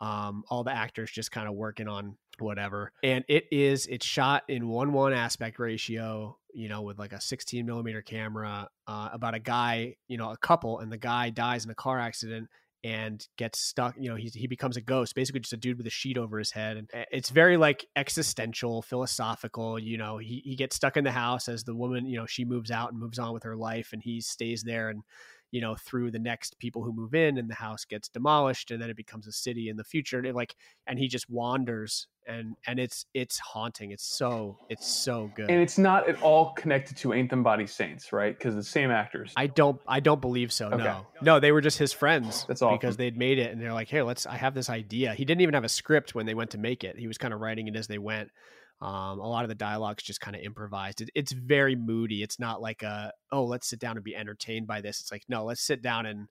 [0.00, 2.92] Um, all the actors just kind of working on whatever.
[3.04, 7.20] And it is it's shot in one one aspect ratio, you know, with like a
[7.20, 11.64] 16 millimeter camera, uh, about a guy, you know, a couple, and the guy dies
[11.64, 12.48] in a car accident
[12.84, 13.94] and gets stuck.
[13.98, 16.38] You know, he he becomes a ghost, basically just a dude with a sheet over
[16.38, 19.78] his head, and eh, it's very like existential, philosophical.
[19.78, 22.44] You know, he he gets stuck in the house as the woman, you know, she
[22.44, 25.02] moves out and moves on with her life, and he stays there and
[25.52, 28.82] you know through the next people who move in and the house gets demolished and
[28.82, 30.56] then it becomes a city in the future and it like
[30.88, 35.60] and he just wanders and and it's it's haunting it's so it's so good and
[35.60, 39.32] it's not at all connected to Ain't Them Bodies Saints right because the same actors
[39.36, 40.68] I don't I don't believe so.
[40.68, 40.78] Okay.
[40.78, 41.06] No.
[41.20, 42.44] No, they were just his friends.
[42.46, 42.78] That's awesome.
[42.78, 45.40] because they'd made it and they're like, "Hey, let's I have this idea." He didn't
[45.42, 46.96] even have a script when they went to make it.
[46.98, 48.30] He was kind of writing it as they went.
[48.82, 51.02] Um, a lot of the dialogues just kind of improvised.
[51.02, 52.20] It, it's very moody.
[52.24, 55.22] It's not like a, "Oh, let's sit down and be entertained by this." It's like,
[55.28, 56.26] "No, let's sit down and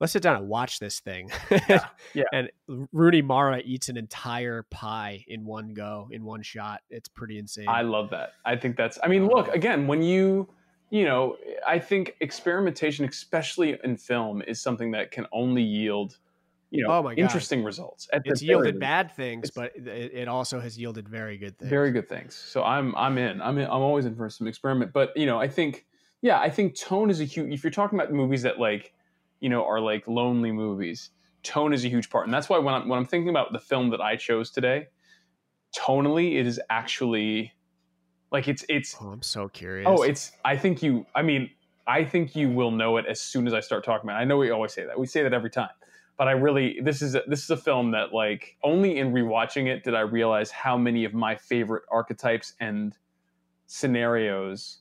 [0.00, 1.30] let's sit down and watch this thing."
[1.68, 1.84] yeah.
[2.32, 2.50] And
[2.92, 6.80] Rooney Mara eats an entire pie in one go, in one shot.
[6.90, 7.68] It's pretty insane.
[7.68, 8.32] I love that.
[8.44, 8.98] I think that's.
[9.04, 10.48] I mean, look again when you,
[10.90, 16.18] you know, I think experimentation, especially in film, is something that can only yield,
[16.70, 17.20] you know, Oh my God.
[17.20, 18.08] interesting results.
[18.24, 18.80] It's yielded least.
[18.80, 21.70] bad things, but it, it also has yielded very good things.
[21.70, 22.34] very good things.
[22.34, 23.40] So I'm I'm in.
[23.40, 24.92] I'm in, I'm always in for some experiment.
[24.92, 25.86] But you know, I think
[26.20, 27.52] yeah, I think tone is a huge.
[27.52, 28.92] If you're talking about movies that like,
[29.40, 31.10] you know, are like lonely movies,
[31.42, 33.60] tone is a huge part, and that's why when I'm when I'm thinking about the
[33.60, 34.88] film that I chose today,
[35.76, 37.52] tonally it is actually
[38.32, 39.86] like it's it's Oh, I'm so curious.
[39.86, 41.50] oh it's I think you I mean
[41.86, 44.22] I think you will know it as soon as I start talking about it.
[44.22, 45.70] I know we always say that we say that every time.
[46.18, 49.68] But I really this is a, this is a film that like only in rewatching
[49.68, 52.96] it did I realize how many of my favorite archetypes and
[53.66, 54.78] scenarios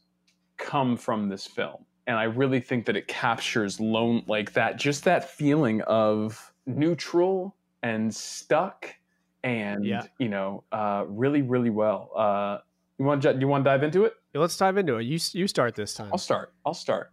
[0.57, 1.85] come from this film.
[2.07, 7.55] And I really think that it captures lone like that just that feeling of neutral
[7.83, 8.95] and stuck
[9.43, 10.03] and Yeah.
[10.17, 12.09] you know uh, really really well.
[12.15, 12.57] Uh,
[12.97, 14.13] you want to you want to dive into it?
[14.33, 15.03] Yeah, let's dive into it.
[15.03, 16.09] You you start this time.
[16.11, 16.53] I'll start.
[16.65, 17.11] I'll start.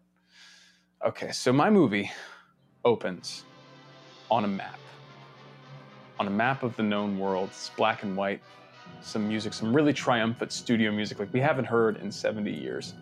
[1.04, 2.10] Okay, so my movie
[2.87, 3.44] opens
[4.30, 4.78] on a map.
[6.18, 7.50] On a map of the known world.
[7.50, 8.40] It's black and white.
[9.00, 12.94] Some music, some really triumphant studio music like we haven't heard in 70 years.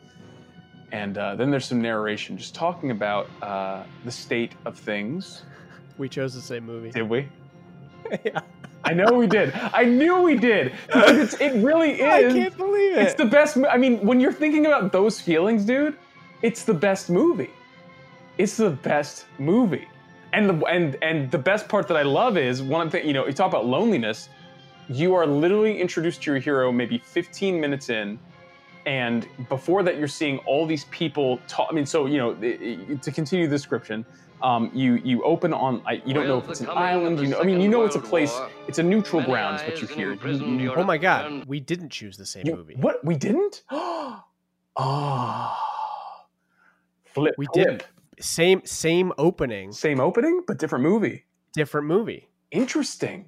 [0.93, 5.43] And uh, then there's some narration just talking about uh, the state of things.
[5.97, 6.91] We chose the same movie.
[6.91, 7.29] Did we?
[8.25, 8.41] yeah.
[8.85, 9.55] I know we did.
[9.55, 10.73] I knew we did.
[10.89, 12.33] Because it's, it really is.
[12.33, 12.99] I can't believe it.
[12.99, 13.57] It's the best.
[13.71, 15.97] I mean, when you're thinking about those feelings, dude,
[16.43, 17.51] it's the best movie.
[18.39, 19.87] It's the best movie.
[20.33, 23.07] And the and and the best part that I love is one thing.
[23.07, 24.29] You know, you talk about loneliness.
[24.89, 28.19] You are literally introduced to your hero maybe 15 minutes in,
[28.87, 31.69] and before that, you're seeing all these people talk.
[31.71, 34.05] I mean, so you know, i- i- to continue the description.
[34.43, 37.39] Um, you you open on I, you don't know if it's an island you know
[37.41, 40.45] I mean you know it's a place it's a neutral grounds what you hear you,
[40.59, 42.75] you- oh my god, we didn't choose the same you- movie.
[42.75, 44.25] what we didn't Ah,
[44.77, 45.57] Oh,
[47.05, 47.35] flip.
[47.39, 47.69] We flip.
[47.69, 47.85] did
[48.23, 51.25] same same opening, Same opening, but different movie.
[51.55, 52.29] different movie.
[52.51, 53.27] Interesting.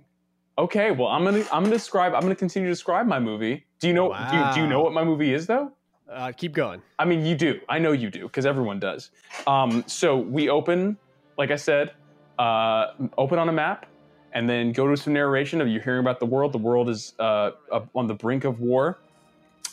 [0.57, 3.65] Okay, well, I'm gonna I'm gonna describe I'm gonna continue to describe my movie.
[3.81, 5.73] Do you know do, you, do you know what my movie is though?
[6.11, 6.81] Uh, keep going.
[6.99, 7.61] I mean, you do.
[7.69, 9.11] I know you do because everyone does.
[9.47, 10.97] Um, so we open,
[11.39, 11.93] like I said,
[12.39, 13.87] uh, open on a map,
[14.33, 16.53] and then go to some narration of you hearing about the world.
[16.53, 17.53] The world is uh,
[17.95, 18.99] on the brink of war,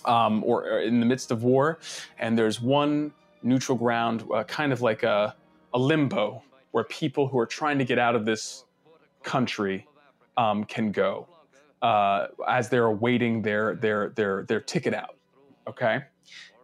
[0.05, 1.79] um, or or in the midst of war,
[2.17, 3.12] and there's one
[3.43, 5.36] neutral ground, uh, kind of like a,
[5.73, 8.65] a limbo, where people who are trying to get out of this
[9.23, 9.88] country
[10.38, 11.27] um, can go
[11.82, 15.15] uh, as they're awaiting their their their their ticket out.
[15.67, 16.01] Okay,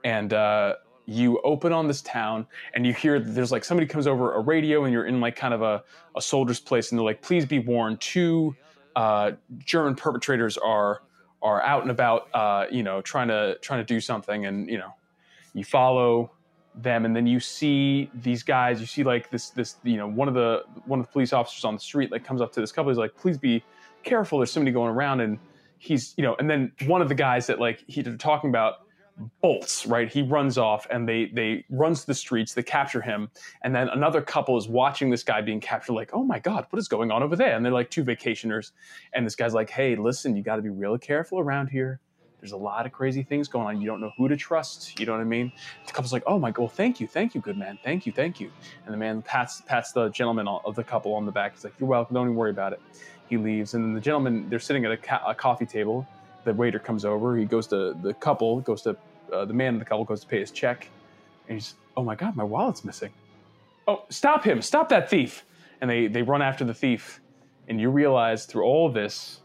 [0.04, 4.08] and uh, you open on this town, and you hear that there's like somebody comes
[4.08, 5.84] over a radio, and you're in like kind of a,
[6.16, 8.56] a soldier's place, and they're like, "Please be warned, two
[8.96, 11.02] uh, German perpetrators are
[11.42, 14.78] are out and about, uh, you know, trying to trying to do something." And you
[14.78, 14.94] know,
[15.54, 16.32] you follow
[16.82, 20.28] them and then you see these guys you see like this this you know one
[20.28, 22.72] of the one of the police officers on the street like comes up to this
[22.72, 23.64] couple he's like please be
[24.04, 25.40] careful there's somebody going around and
[25.80, 28.82] he's you know and then one of the guys that like he they're talking about
[29.42, 30.12] bolts right?
[30.12, 33.30] He runs off and they they runs the streets they capture him
[33.64, 36.80] and then another couple is watching this guy being captured like oh my god what
[36.80, 37.56] is going on over there?
[37.56, 38.72] And they're like two vacationers
[39.14, 42.00] and this guy's like hey listen you got to be really careful around here
[42.40, 45.06] there's a lot of crazy things going on you don't know who to trust you
[45.06, 45.52] know what i mean
[45.86, 48.12] the couple's like, "Oh my god, well, thank you, thank you, good man, thank you,
[48.12, 48.52] thank you."
[48.86, 51.54] And the man pats pats the gentleman of the couple on the back.
[51.54, 52.14] He's like, "You're welcome.
[52.16, 52.82] Don't even worry about it."
[53.30, 56.08] He leaves, and then the gentleman they're sitting at a, ca- a coffee table.
[56.44, 57.38] The waiter comes over.
[57.38, 58.96] He goes to the couple, goes to
[59.34, 60.90] uh, the man of the couple, goes to pay his check,
[61.48, 63.12] and he's, "Oh my god, my wallet's missing."
[63.88, 64.62] Oh, stop him!
[64.62, 65.46] Stop that thief!
[65.82, 67.22] And they they run after the thief,
[67.68, 69.42] and you realize through all this,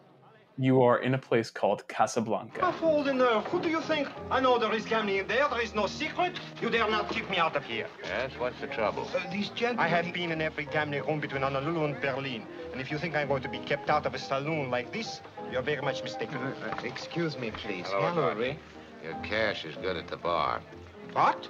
[0.62, 2.72] you are in a place called Casablanca.
[2.74, 3.40] Fool in there.
[3.40, 4.08] Who do you think?
[4.30, 5.48] I know there is gambling in there.
[5.48, 6.38] There is no secret.
[6.60, 7.86] You dare not keep me out of here.
[8.04, 9.08] Yes, what's the trouble?
[9.14, 9.84] Uh, these gentlemen.
[9.84, 12.46] I have been in every gambling room between Honolulu and Berlin.
[12.72, 15.20] And if you think I'm going to be kept out of a saloon like this,
[15.50, 16.38] you're very much mistaken.
[16.84, 17.86] excuse me, please.
[17.88, 18.58] Hello, Henry.
[19.02, 20.60] Your cash is good at the bar.
[21.12, 21.48] What?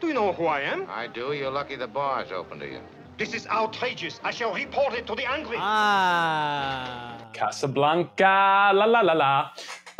[0.00, 0.86] Do you know who I am?
[0.90, 1.32] I do.
[1.32, 2.80] You're lucky the bar's open to you.
[3.16, 4.18] This is outrageous.
[4.24, 5.56] I shall report it to the angry.
[5.60, 9.50] Ah, Casablanca, la la la la.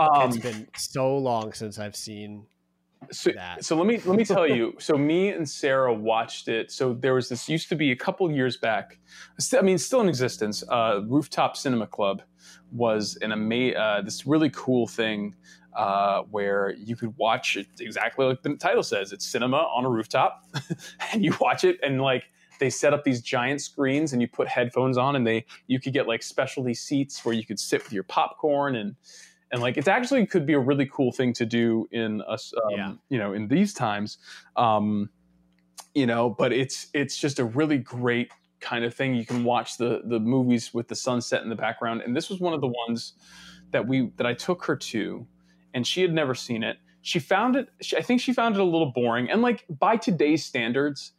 [0.00, 2.46] Um, it's been so long since I've seen.
[3.12, 3.64] so, that.
[3.64, 4.74] so let me let me tell you.
[4.80, 6.72] So me and Sarah watched it.
[6.72, 8.98] So there was this used to be a couple years back.
[9.56, 10.64] I mean, still in existence.
[10.68, 12.22] Uh, Rooftop Cinema Club
[12.72, 15.36] was an ama- uh, this really cool thing
[15.76, 19.12] uh, where you could watch it exactly like the title says.
[19.12, 20.42] It's cinema on a rooftop,
[21.12, 22.24] and you watch it and like
[22.58, 25.92] they set up these giant screens and you put headphones on and they you could
[25.92, 28.96] get like specialty seats where you could sit with your popcorn and
[29.52, 32.70] and like it actually could be a really cool thing to do in us um,
[32.70, 32.92] Yeah.
[33.08, 34.18] you know in these times.
[34.56, 35.10] Um
[35.94, 39.14] you know but it's it's just a really great kind of thing.
[39.14, 42.00] You can watch the the movies with the sunset in the background.
[42.02, 43.14] And this was one of the ones
[43.70, 45.26] that we that I took her to
[45.74, 46.78] and she had never seen it.
[47.02, 49.30] She found it she, I think she found it a little boring.
[49.30, 51.12] And like by today's standards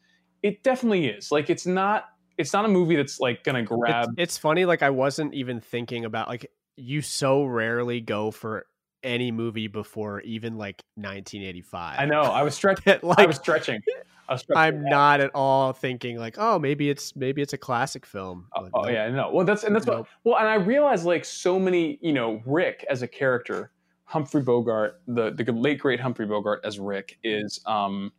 [0.46, 2.06] it definitely is like it's not
[2.38, 4.66] it's not a movie that's like gonna grab It's, it's funny.
[4.66, 8.68] Like I wasn't even thinking about like you so rarely go for
[9.02, 12.00] any movie before even like 1985.
[12.00, 13.82] I know I was stretching like I was stretching
[14.30, 17.58] I was stretching I'm not at all thinking like, oh, maybe it's maybe it's a
[17.58, 18.46] classic film.
[18.56, 18.92] Oh, Like, oh, nope.
[18.92, 19.32] yeah, no.
[19.32, 19.98] Well, that's and that's Nope.
[19.98, 20.08] what.
[20.24, 23.72] Well, and I realized like so many, you know, Rick as a character,
[24.04, 28.12] Humphrey Bogart, the the late great Humphrey Bogart as Rick is um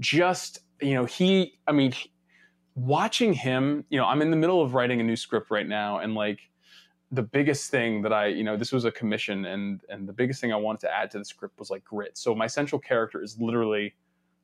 [0.00, 1.58] just you know he.
[1.66, 2.10] I mean, he-
[2.74, 3.84] watching him.
[3.90, 6.40] You know, I'm in the middle of writing a new script right now, and like
[7.10, 10.40] the biggest thing that I, you know, this was a commission, and and the biggest
[10.40, 12.16] thing I wanted to add to the script was like grit.
[12.16, 13.94] So my central character is literally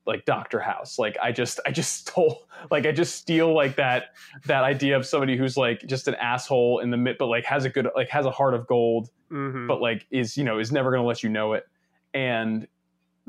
[0.07, 0.99] like Doctor House.
[0.99, 4.15] Like I just I just stole like I just steal like that
[4.47, 7.65] that idea of somebody who's like just an asshole in the mid, but like has
[7.65, 9.67] a good like has a heart of gold, Mhm.
[9.67, 11.65] but like is you know is never going to let you know it.
[12.15, 12.67] And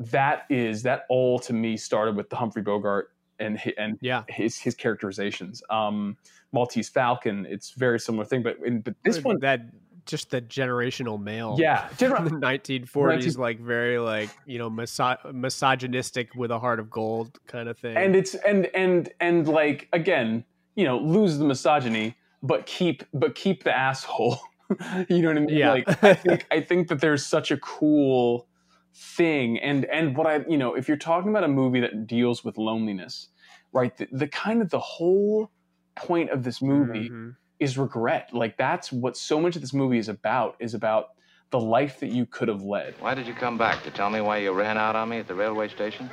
[0.00, 4.24] that is that all to me started with the Humphrey Bogart and and yeah.
[4.28, 5.62] his his characterizations.
[5.70, 6.16] Um,
[6.52, 9.60] Maltese Falcon, it's very similar thing, but in, but this one, that
[10.06, 11.56] just the generational male.
[11.58, 16.90] yeah, general- the 1940s, like very like you know miso- misogynistic with a heart of
[16.90, 17.96] gold kind of thing.
[17.96, 23.34] and it's and and and like again you know lose the misogyny but keep but
[23.34, 24.38] keep the asshole
[25.08, 25.72] you know what i mean Yeah.
[25.72, 28.46] like i think i think that there's such a cool
[28.94, 32.44] thing and and what i you know if you're talking about a movie that deals
[32.44, 33.28] with loneliness
[33.72, 35.50] right the, the kind of the whole
[35.96, 37.36] point of this movie Mhm.
[37.60, 41.06] is regret like that's what so much of this movie is about is about
[41.50, 42.94] the life that you could have led.
[43.00, 43.82] Why did you come back?
[43.82, 46.08] To tell me why you ran out on me at the railway station?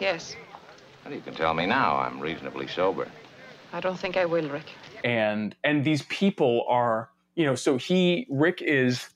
[0.00, 0.36] Yes.
[1.04, 1.98] Well, you can tell me now.
[1.98, 3.06] I'm reasonably sober.
[3.74, 4.70] I don't think I will, Rick.
[5.04, 9.06] And and these people are, you know, so he Rick is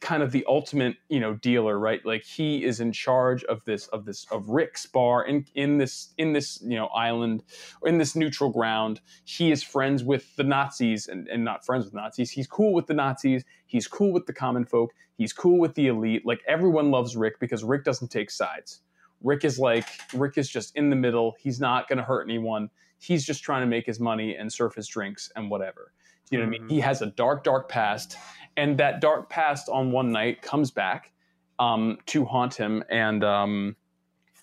[0.00, 2.04] kind of the ultimate you know dealer right?
[2.04, 6.12] Like he is in charge of this of this of rick's bar in in this
[6.18, 7.44] in this you know island
[7.80, 9.00] or in this neutral ground.
[9.24, 12.30] He is friends with the nazis and, and not friends with nazis.
[12.30, 13.44] He's cool with the nazis.
[13.66, 14.92] He's cool with the common folk.
[15.16, 16.26] He's cool with the elite.
[16.26, 18.80] Like everyone loves rick because rick doesn't take sides.
[19.22, 21.36] Rick is like rick is just in the middle.
[21.38, 22.70] He's not going to hurt anyone.
[22.98, 25.92] He's just trying to make his money and surf his drinks and whatever.
[26.30, 26.68] You know what I mean?
[26.68, 26.86] He mm-hmm.
[26.86, 28.16] has a dark, dark past,
[28.56, 31.12] and that dark past on one night comes back
[31.58, 32.82] um, to haunt him.
[32.90, 33.76] And um,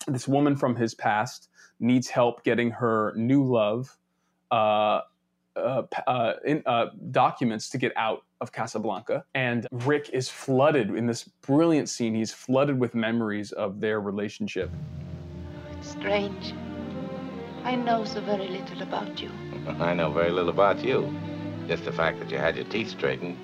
[0.06, 1.48] this woman from his past
[1.80, 3.96] needs help getting her new love
[4.50, 5.00] uh,
[5.56, 9.24] uh, uh, in, uh, documents to get out of Casablanca.
[9.34, 12.14] And Rick is flooded in this brilliant scene.
[12.14, 14.70] He's flooded with memories of their relationship.
[15.78, 16.54] It's strange.
[17.64, 19.30] I know so very little about you.
[19.78, 21.14] I know very little about you.
[21.66, 23.38] Just the fact that you had your teeth straightened.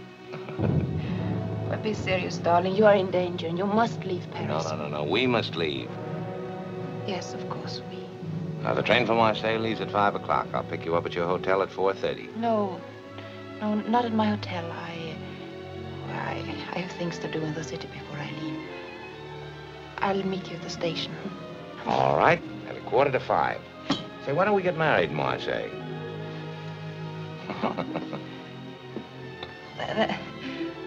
[1.68, 2.74] But be serious, darling.
[2.74, 4.64] You are in danger and you must leave Paris.
[4.64, 5.04] No, no, no, no.
[5.04, 5.88] We must leave.
[7.06, 7.98] Yes, of course, we.
[8.62, 10.48] Now, the train for Marseille leaves at 5 o'clock.
[10.52, 12.36] I'll pick you up at your hotel at 4.30.
[12.36, 12.80] No,
[13.60, 14.70] no, not at my hotel.
[14.70, 15.16] I,
[16.10, 16.44] I,
[16.74, 18.60] I have things to do in the city before I leave.
[19.98, 21.12] I'll meet you at the station.
[21.86, 23.60] All right, at a quarter to 5.
[24.26, 25.70] Say, why don't we get married in Marseille?
[29.78, 30.20] That- that-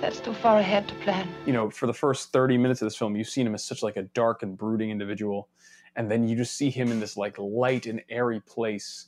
[0.03, 1.25] that's too far ahead to plan.
[1.45, 3.81] you know, for the first 30 minutes of this film, you've seen him as such
[3.81, 5.47] like a dark and brooding individual.
[5.95, 9.05] And then you just see him in this like light and airy place.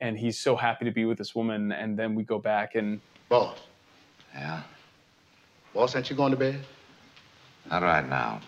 [0.00, 1.70] And he's so happy to be with this woman.
[1.70, 3.58] And then we go back and Boss.
[4.34, 4.62] Yeah?
[5.74, 6.58] Boss, ain't you going to bed?
[7.70, 8.40] Not right now.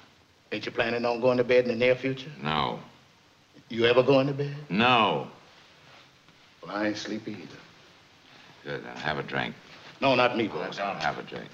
[0.52, 2.32] Ain't you planning on going to bed in the near future?
[2.42, 2.80] No.
[3.68, 4.56] You ever going to bed?
[4.70, 5.28] No.
[6.62, 7.60] Well, I ain't sleepy either.
[8.64, 9.54] Good, then have a drink.
[10.00, 11.50] No, not me, Well, I don't have a drink.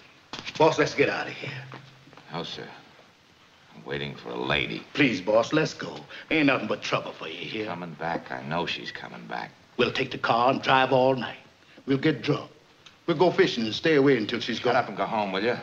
[0.59, 1.51] Boss, let's get out of here.
[2.33, 2.66] No, sir.
[3.75, 4.83] I'm waiting for a lady.
[4.95, 5.97] Please, boss, let's go.
[6.31, 7.66] Ain't nothing but trouble for you here.
[7.66, 8.31] Coming back.
[8.33, 9.51] I know she's coming back.
[9.77, 11.37] We'll take the car and drive all night.
[11.85, 12.51] We'll get drunk.
[13.07, 14.77] We'll go fishing and stay away until she's Shut gone.
[14.77, 15.57] up and go home, will you?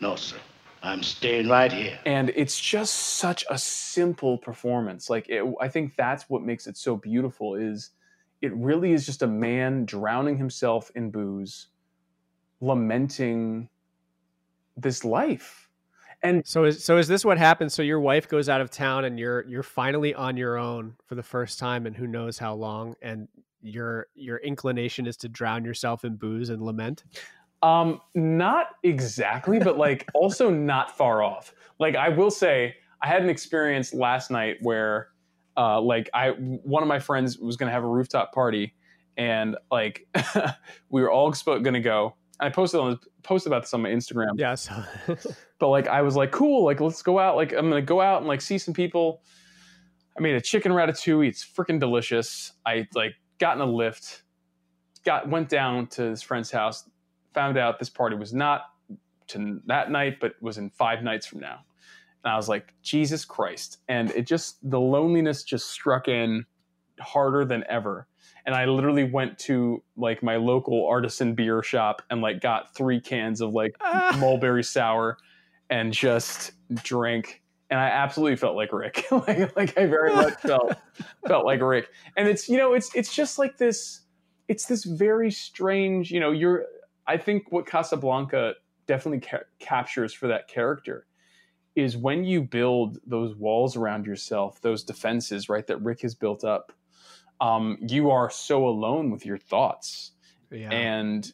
[0.00, 0.36] No, sir.
[0.82, 1.98] I'm staying right here.
[2.06, 5.10] and it's just such a simple performance.
[5.10, 7.90] Like it, I think that's what makes it so beautiful is
[8.40, 11.68] it really is just a man drowning himself in booze,
[12.60, 13.68] lamenting
[14.76, 15.68] this life.
[16.22, 17.74] And So is so is this what happens?
[17.74, 21.14] So your wife goes out of town and you're you're finally on your own for
[21.14, 23.28] the first time and who knows how long and
[23.62, 27.04] your your inclination is to drown yourself in booze and lament.
[27.62, 31.54] Um, not exactly, but like also not far off.
[31.78, 35.08] Like I will say, I had an experience last night where,
[35.56, 38.74] uh, like I one of my friends was gonna have a rooftop party,
[39.16, 40.06] and like
[40.90, 42.14] we were all gonna go.
[42.38, 44.32] I posted on posted about this on my Instagram.
[44.36, 44.56] Yeah,
[45.58, 47.36] But like I was like, cool, like let's go out.
[47.36, 49.22] Like I'm gonna go out and like see some people.
[50.16, 51.28] I made a chicken ratatouille.
[51.28, 52.52] It's freaking delicious.
[52.64, 54.22] I like got in a lift,
[55.04, 56.88] got went down to this friend's house,
[57.34, 58.62] found out this party was not
[59.28, 61.60] to that night, but was in five nights from now.
[62.24, 63.78] And I was like, Jesus Christ.
[63.88, 66.44] And it just the loneliness just struck in
[67.00, 68.08] harder than ever.
[68.46, 73.00] And I literally went to like my local artisan beer shop and like got three
[73.00, 74.16] cans of like ah.
[74.18, 75.18] mulberry sour
[75.68, 79.04] and just drank and i absolutely felt like rick.
[79.10, 80.74] Like, like i very much felt
[81.26, 81.88] felt like rick.
[82.16, 84.02] And it's you know it's it's just like this
[84.48, 86.66] it's this very strange you know you're
[87.06, 88.54] i think what casablanca
[88.86, 91.06] definitely ca- captures for that character
[91.74, 96.44] is when you build those walls around yourself those defenses right that rick has built
[96.44, 96.72] up
[97.40, 100.12] um, you are so alone with your thoughts
[100.50, 100.70] yeah.
[100.70, 101.32] and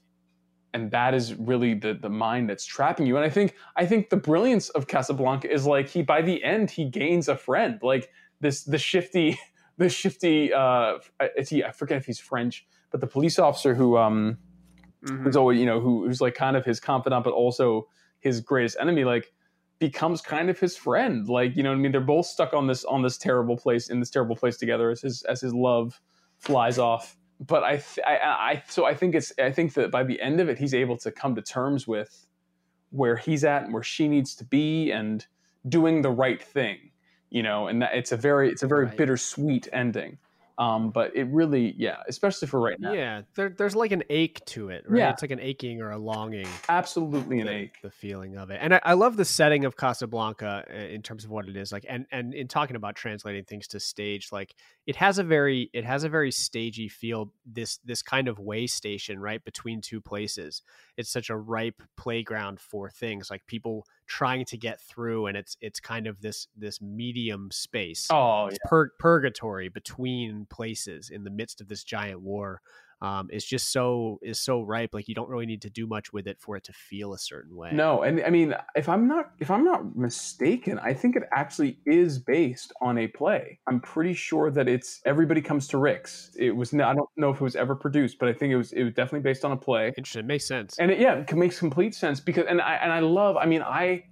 [0.75, 4.09] and that is really the the mind that's trapping you and i think i think
[4.09, 8.09] the brilliance of casablanca is like he by the end he gains a friend like
[8.41, 9.39] this the shifty
[9.77, 10.95] the shifty uh
[11.37, 14.39] is he, i forget if he's french but the police officer who um
[15.05, 15.25] Mhm.
[15.25, 17.89] who's always you know who, who's like kind of his confidant but also
[18.21, 19.33] his greatest enemy like
[19.83, 21.29] becomes kind of his friend.
[21.29, 21.93] Like you know what i mean?
[21.93, 25.01] They're both stuck on this on this terrible place in this terrible place together as
[25.03, 26.01] his as his love
[26.39, 27.17] flies off.
[27.41, 28.17] But I, th- I
[28.53, 30.97] i so i think it's i think that by the end of it he's able
[30.99, 32.27] to come to terms with
[32.91, 35.27] where he's at and where she needs to be and
[35.69, 36.93] doing the right thing
[37.33, 37.67] you know?
[37.67, 38.97] And that it's a very it's a very Right.
[38.97, 40.19] bittersweet ending
[40.63, 42.93] Um, but it really, yeah, especially for right now.
[42.93, 44.99] Yeah, there, there's like an ache to it, right?
[44.99, 45.11] Yeah.
[45.11, 46.47] It's like an aching or a longing.
[46.69, 47.79] Absolutely an the, ache.
[47.83, 51.25] The feeling of it, and I, I love the setting of Casablanca uh, in terms
[51.25, 54.55] of what it is like, and and in talking about translating things to stage, like
[54.87, 57.33] it has a very it has a very stagey feel.
[57.45, 60.63] This this kind of way station, right between two places.
[60.97, 65.57] It's such a ripe playground for things like people trying to get through, and it's
[65.61, 68.09] it's kind of this this medium space.
[68.11, 68.69] Oh, It's yeah.
[68.69, 72.61] pur- purgatory between places in the midst of this giant war.
[73.03, 74.95] Um, is just so is so ripe.
[74.95, 77.19] Like you don't really need to do much with it for it to feel a
[77.19, 77.71] certain way.
[77.73, 81.79] No, and I mean, if I'm not if I'm not mistaken, I think it actually
[81.85, 83.59] is based on a play.
[83.67, 86.31] I'm pretty sure that it's Everybody Comes to Rick's.
[86.39, 88.73] It was I don't know if it was ever produced, but I think it was
[88.73, 89.89] it was definitely based on a play.
[89.89, 90.21] Interesting.
[90.21, 90.79] It makes sense.
[90.79, 93.37] And it, yeah, it makes complete sense because and I and I love.
[93.37, 94.05] I mean, I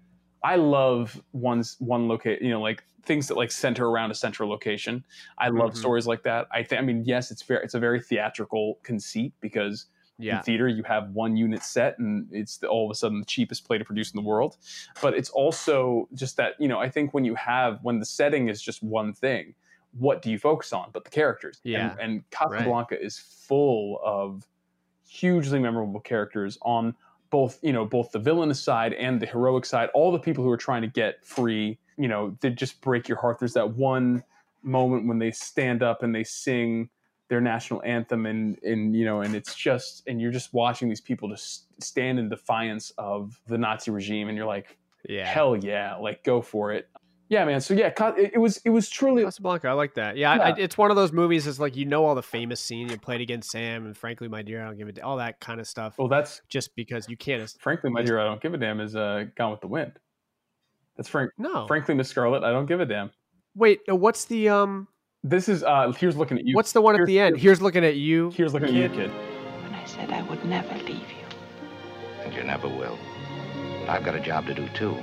[0.43, 2.41] I love one's one locate.
[2.43, 5.05] You know, like things that like center around a central location.
[5.38, 5.76] I love Mhm.
[5.76, 6.47] stories like that.
[6.53, 6.80] I think.
[6.80, 9.86] I mean, yes, it's very it's a very theatrical conceit because
[10.18, 10.36] Yeah.
[10.36, 13.24] in theater you have one unit set and it's the, all of a sudden the
[13.24, 14.59] cheapest play to produce in the world
[15.01, 18.51] but it's also just that you know i think when you have when the setting
[18.51, 19.55] is just one thing
[19.99, 21.93] what do you focus on but the characters Yeah.
[21.93, 24.47] and, and casablanca is full of
[25.09, 26.95] hugely memorable characters on
[27.31, 30.51] both you know both the villainous side and the heroic side all the people who
[30.51, 34.22] are trying to get free you know they just break your heart there's that one
[34.62, 36.89] moment when they stand up and they sing
[37.28, 41.01] their national anthem and and you know and it's just and you're just watching these
[41.01, 44.76] people just stand in defiance of the nazi regime and you're like
[45.09, 45.24] Yeah.
[45.26, 46.89] hell yeah like go for it
[47.31, 47.87] yeah man so yeah
[48.18, 50.18] it, it was it was truly Casablanca, I like that.
[50.18, 51.47] Yeah, I, I, it's one of those movies.
[51.47, 52.91] It's like you know all the famous scenes.
[52.93, 55.41] You played against Sam, and frankly, my dear, I don't give a d- all that
[55.41, 55.95] kind of stuff.
[55.97, 57.49] well that's just because you can't.
[57.59, 59.93] frankly my dear i don't give a damn is uh gone with the wind
[60.97, 61.66] that's frank No.
[61.66, 63.11] frankly miss scarlet i don't give a damn
[63.55, 64.87] Wait, what's the um?
[65.24, 67.37] this is uh here's looking at you What's the one at the end?
[67.39, 68.31] Here's looking at you.
[68.35, 69.11] here's looking at you kid.
[69.11, 69.11] kid
[69.62, 71.26] When I said I would never leave you.
[72.24, 72.99] And you never will.
[73.81, 74.97] But I've got a job to do, too.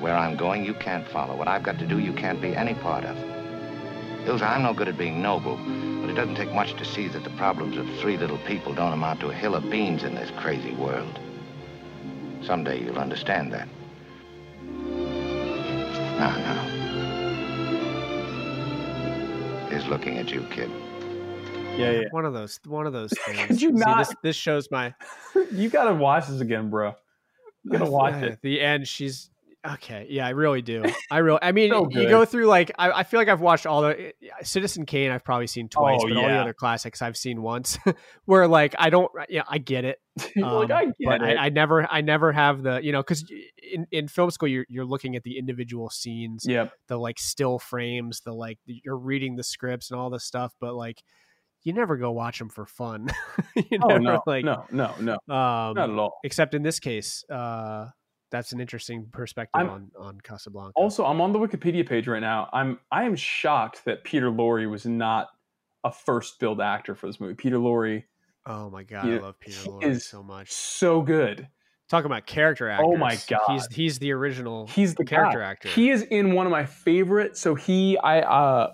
[0.00, 1.36] Where I'm going, you can't follow.
[1.36, 3.16] What I've got to do, you can't be any part of.
[4.26, 5.56] Ilsa, I'm no good at being noble,
[6.00, 8.92] but it doesn't take much to see that the problems of three little people don't
[8.92, 11.18] amount to a hill of beans in this crazy world.
[12.42, 13.68] Someday you'll understand that.
[16.18, 16.70] Now, now.
[19.70, 20.70] He's looking at you, kid.
[21.76, 22.60] yeah yeah One of those.
[22.66, 23.60] One of those things.
[23.62, 24.94] you See, not- This, this shows my.
[25.52, 26.94] you gotta watch this again bro
[27.64, 29.30] you gotta watch At it the end, she's
[29.64, 30.06] okay.
[30.08, 30.84] Yeah, I really do.
[31.10, 31.38] I really.
[31.42, 34.12] I mean, So you go through like I, I feel like I've watched all the
[34.42, 35.10] Citizen Kane.
[35.10, 37.78] I've probably seen twice, Oh, but all the other classics I've seen once.
[38.24, 39.10] where like I don't.
[39.28, 39.98] Yeah, I get it.
[40.34, 43.00] You're like Um, i get it I, I never, I never have the, you know,
[43.00, 43.24] because
[43.72, 47.58] in, in film school you're you're looking at the individual scenes, yep the like still
[47.58, 51.02] frames, the like you're reading the scripts and all this stuff, but like
[51.64, 53.08] you never go watch them for fun.
[53.56, 56.78] you oh never, no like no no no um, not at all except in this
[56.78, 57.86] case, uh,
[58.30, 60.72] that's an interesting perspective I'm- on on Casablanca.
[60.76, 62.48] Also, I'm on the Wikipedia page right now.
[62.52, 65.28] I'm I am shocked that Peter Lorre was not
[65.84, 67.34] a first build actor for this movie.
[67.34, 68.04] Peter Lorre
[68.46, 70.50] oh my god, he- I love Peter Lorre so much.
[70.52, 71.48] so good.
[71.90, 72.86] Talk about character actors.
[72.90, 73.40] Oh my God.
[73.48, 74.66] he's he's the original.
[74.68, 75.50] He's the character guy.
[75.50, 75.68] actor.
[75.68, 77.36] He is in one of my favorite.
[77.36, 78.72] So he I uh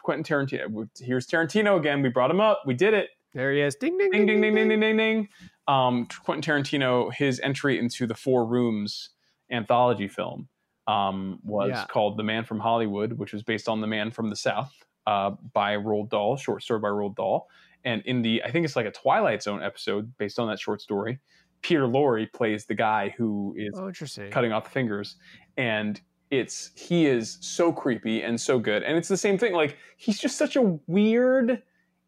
[0.00, 0.88] Quentin Tarantino.
[1.00, 2.02] Here's Tarantino again.
[2.02, 2.62] We brought him up.
[2.64, 3.08] We did it.
[3.34, 3.74] there he is.
[3.74, 5.28] Ding ding Ding ding ding ding ding ding ding.
[5.68, 7.12] Um, Quentin Tarantino.
[7.12, 9.10] His entry into the Four Rooms
[9.50, 10.48] anthology film
[10.86, 11.86] um, was Yeah.
[11.86, 14.72] called The Man from Hollywood, which was based on The Man from the South
[15.06, 17.48] uh, by Roald Dahl, short story by Roald Dahl.
[17.84, 20.80] And in the, I think it's like a Twilight Zone episode based on that short
[20.80, 21.18] story.
[21.62, 23.92] Peter Lorre plays the guy who is Oh,
[24.30, 25.16] cutting off the fingers
[25.56, 26.00] and
[26.30, 30.18] it's he is so creepy and so good and it's the same thing like he's
[30.18, 31.62] just such a weird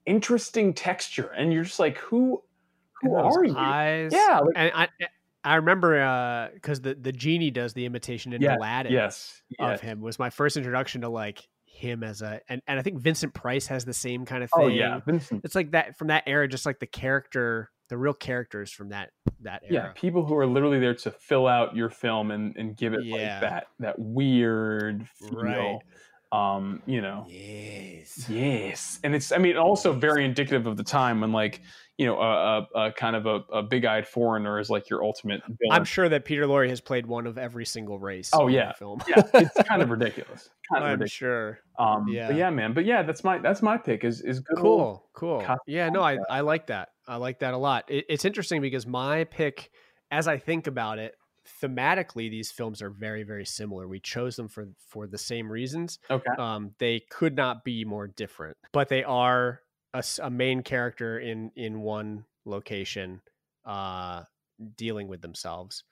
[0.07, 2.43] interesting texture and you're just like who
[3.03, 4.13] who And those are you Eyes.
[4.13, 5.07] yeah like, and I eh,
[5.47, 9.71] I remember uh, because the the genie does the imitation in yeah, Aladdin yes of
[9.73, 9.81] yes.
[9.81, 13.35] him was my first introduction to like him as a and, and I think Vincent
[13.35, 14.65] Price has the same kind of thing.
[14.65, 18.15] oh yeah Vincent It's like that from that era, just like the character, the real
[18.15, 19.73] characters from that that era.
[19.89, 23.05] yeah people who are literally there to fill out your film and and give it
[23.05, 23.15] Yeah.
[23.17, 25.79] like that that weird feel Right.
[26.35, 28.28] Um you know Yes.
[28.28, 31.61] Yes, and it's I mean also very indicative of the time when like
[31.97, 35.43] you know a, a, a kind of a, a big-eyed foreigner is like your ultimate
[35.47, 35.70] villain.
[35.70, 38.30] I'm sure that Peter Lorre has played one of every single race.
[38.32, 38.72] Oh, in the yeah.
[38.72, 39.01] film.
[39.09, 40.51] yeah, it's kind of ridiculous.
[40.72, 41.12] Kind of I'm ridiculous.
[41.12, 41.59] sure.
[41.78, 42.26] Um, Yeah.
[42.28, 42.72] but yeah, man.
[42.74, 44.03] But yeah, that's my that's my pick.
[44.05, 44.59] Is is good.
[44.59, 45.45] Cool, cool.
[45.66, 46.89] Yeah, no, I I like that.
[47.07, 47.85] I like that a lot.
[47.89, 49.70] It, it's interesting because my pick,
[50.11, 51.14] as I think about it,
[51.63, 53.87] thematically these films are very very similar.
[53.87, 55.99] We chose them for for the same reasons.
[56.11, 56.31] Okay.
[56.39, 59.61] um they could not be more different but they are
[60.23, 63.21] a main character in in one location
[63.65, 64.23] uh
[64.77, 65.85] dealing with themselves.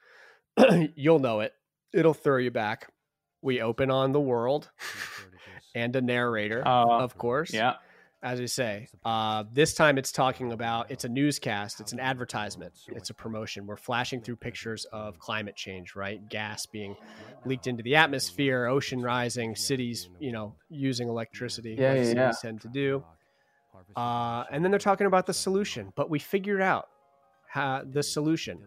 [0.94, 1.52] You'll know it.
[1.92, 2.90] It'll throw you back.
[3.42, 4.70] We open on the world
[5.74, 7.52] and a narrator Uh, of course.
[7.52, 7.74] Yeah.
[8.22, 8.88] As I say.
[9.04, 13.66] Uh, this time it's talking about it's a newscast, it's an advertisement, it's a promotion.
[13.66, 16.26] We're flashing through pictures of climate change, right?
[16.28, 16.96] Gas being
[17.44, 22.16] leaked into the atmosphere, ocean rising, cities, you know, using electricity, Yeah, like yeah, cities
[22.16, 22.32] yeah.
[22.40, 23.04] tend to do.
[23.96, 26.88] Uh, and then they're talking about the solution, but we figured out
[27.48, 28.58] how, the solution.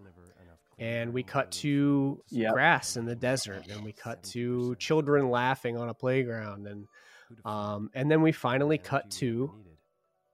[0.77, 2.51] And we cut to Yep.
[2.51, 6.85] grass in the desert, and we cut to children laughing on a playground, and
[7.43, 9.51] um, and then we finally cut to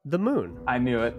[0.05, 0.59] the moon.
[0.67, 1.15] I knew it.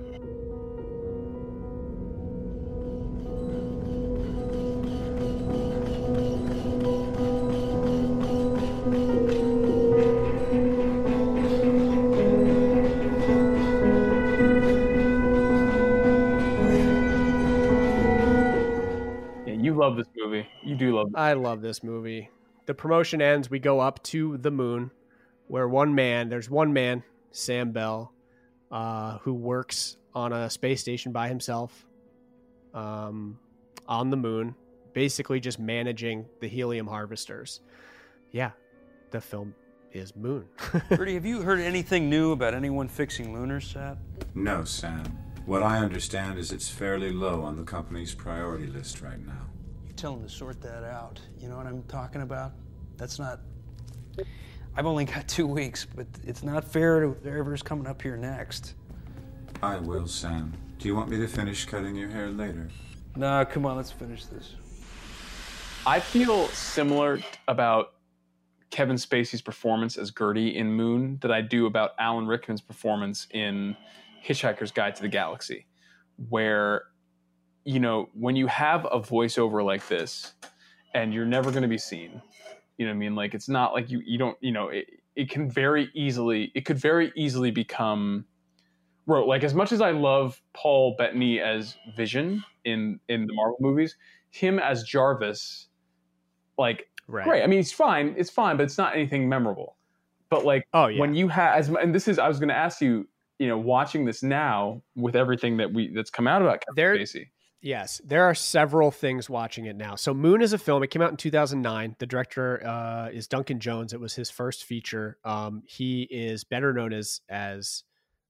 [19.47, 20.47] Yeah, you love this movie.
[20.63, 21.09] You do love.
[21.15, 22.31] I love this movie.
[22.67, 23.51] The promotion ends.
[23.51, 24.91] We go up to the moon,
[25.53, 28.11] where one man, there's one man, Sam Bell,
[28.71, 31.87] uh, who works on a space station by himself,
[32.73, 33.39] um,
[33.87, 34.55] on the moon,
[34.95, 37.61] basically just managing the helium harvesters.
[38.31, 38.53] Yeah,
[39.11, 39.55] the film
[39.93, 40.47] is Moon.
[40.89, 43.99] Gertie, have you heard anything new about anyone fixing lunar sat?
[44.35, 45.05] No, Sam.
[45.45, 49.51] What I understand is it's fairly low on the company's priority list right now.
[49.87, 51.21] You tell them to sort that out.
[51.39, 52.53] You know what I'm talking about?
[52.97, 53.41] That's not.
[54.77, 58.75] I've only got two weeks, but it's not fair to whoever's coming up here next.
[59.63, 60.53] I will, Sam.
[60.79, 62.69] Do you want me to finish cutting your hair later?
[63.15, 64.55] Nah, come on, let's finish this.
[65.87, 67.95] I feel similar about
[68.71, 73.77] Kevin Spacey's performance as Gertie in Moon that I do about Alan Rickman's performance in
[74.27, 75.67] Hitchhiker's Guide to the Galaxy,
[76.31, 76.85] where,
[77.65, 80.33] you know, when you have a voiceover like this
[80.95, 82.23] and you're never going to be seen,
[82.79, 83.15] you know what I mean?
[83.15, 86.65] Like, it's not like you, you don't, you know, it, it can very easily, it
[86.65, 88.25] could very easily become
[89.07, 93.57] rote like as much as I love Paul Bettany as Vision in in the Marvel
[93.61, 93.97] movies,
[94.31, 95.69] him as Jarvis,
[96.59, 97.25] like Right.
[97.25, 97.43] great.
[97.43, 98.15] I mean, it's fine.
[98.17, 99.77] It's fine, but it's not anything memorable.
[100.31, 102.57] But like, oh yeah, when you have as and this is I was going to
[102.57, 103.07] ask you,
[103.39, 106.97] you know, watching this now with everything that we that's come out about Kevin There-
[106.97, 107.29] Spacey.
[107.63, 109.95] Yes, there are several things watching it now.
[109.95, 110.83] So Moon is a film.
[110.83, 111.95] It came out in 2009.
[112.01, 113.93] The director uh, is Duncan Jones.
[113.93, 115.17] It was his first feature.
[115.25, 117.85] Um, he is better known as as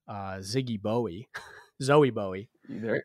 [0.07, 1.29] uh, Ziggy Bowie,
[1.83, 2.51] Zowie Bowie,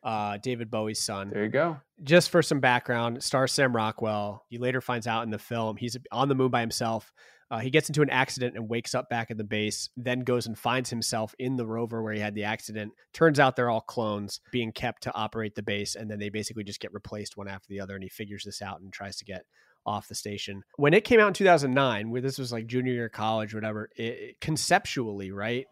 [0.04, 1.30] uh, David Bowie's son.
[1.30, 1.78] there you go.
[2.04, 4.44] Just for some background, stars Sam Rockwell.
[4.50, 7.10] He later finds out in the film he's on the moon by himself.
[7.50, 10.46] Uh, he gets into an accident and wakes up back at the base, then goes
[10.46, 12.92] and finds himself in the rover where he had the accident.
[13.14, 16.64] Turns out they're all clones being kept to operate the base, and then they basically
[16.64, 17.94] just get replaced one after the other.
[17.94, 19.44] And he figures this out and tries to get
[19.86, 20.62] off the station.
[20.76, 23.88] When it came out in 2009, where this was like junior year of college, whatever,
[23.96, 25.66] it- conceptually, right?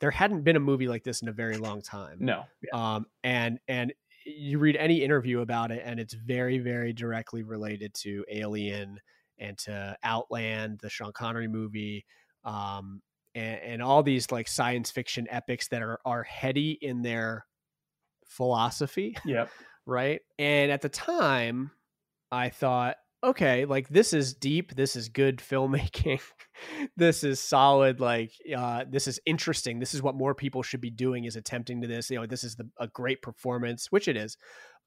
[0.00, 3.60] There hadn't been a movie like this in a very long time No, um, and
[3.68, 3.92] and
[4.24, 8.98] you read any interview about it, and it's very very directly related to Alien
[9.40, 12.04] and to Outland, the Sean Connery movie,
[12.44, 13.02] um,
[13.34, 17.46] and, and all these like science fiction epics that are are heady in their
[18.26, 19.50] philosophy, yep.
[19.86, 20.20] right?
[20.38, 21.70] And at the time,
[22.30, 26.20] I thought, okay, like this is deep, this is good filmmaking,
[26.96, 29.78] this is solid, like uh, this is interesting.
[29.78, 32.10] This is what more people should be doing is attempting to this.
[32.10, 34.36] You know, this is the, a great performance, which it is.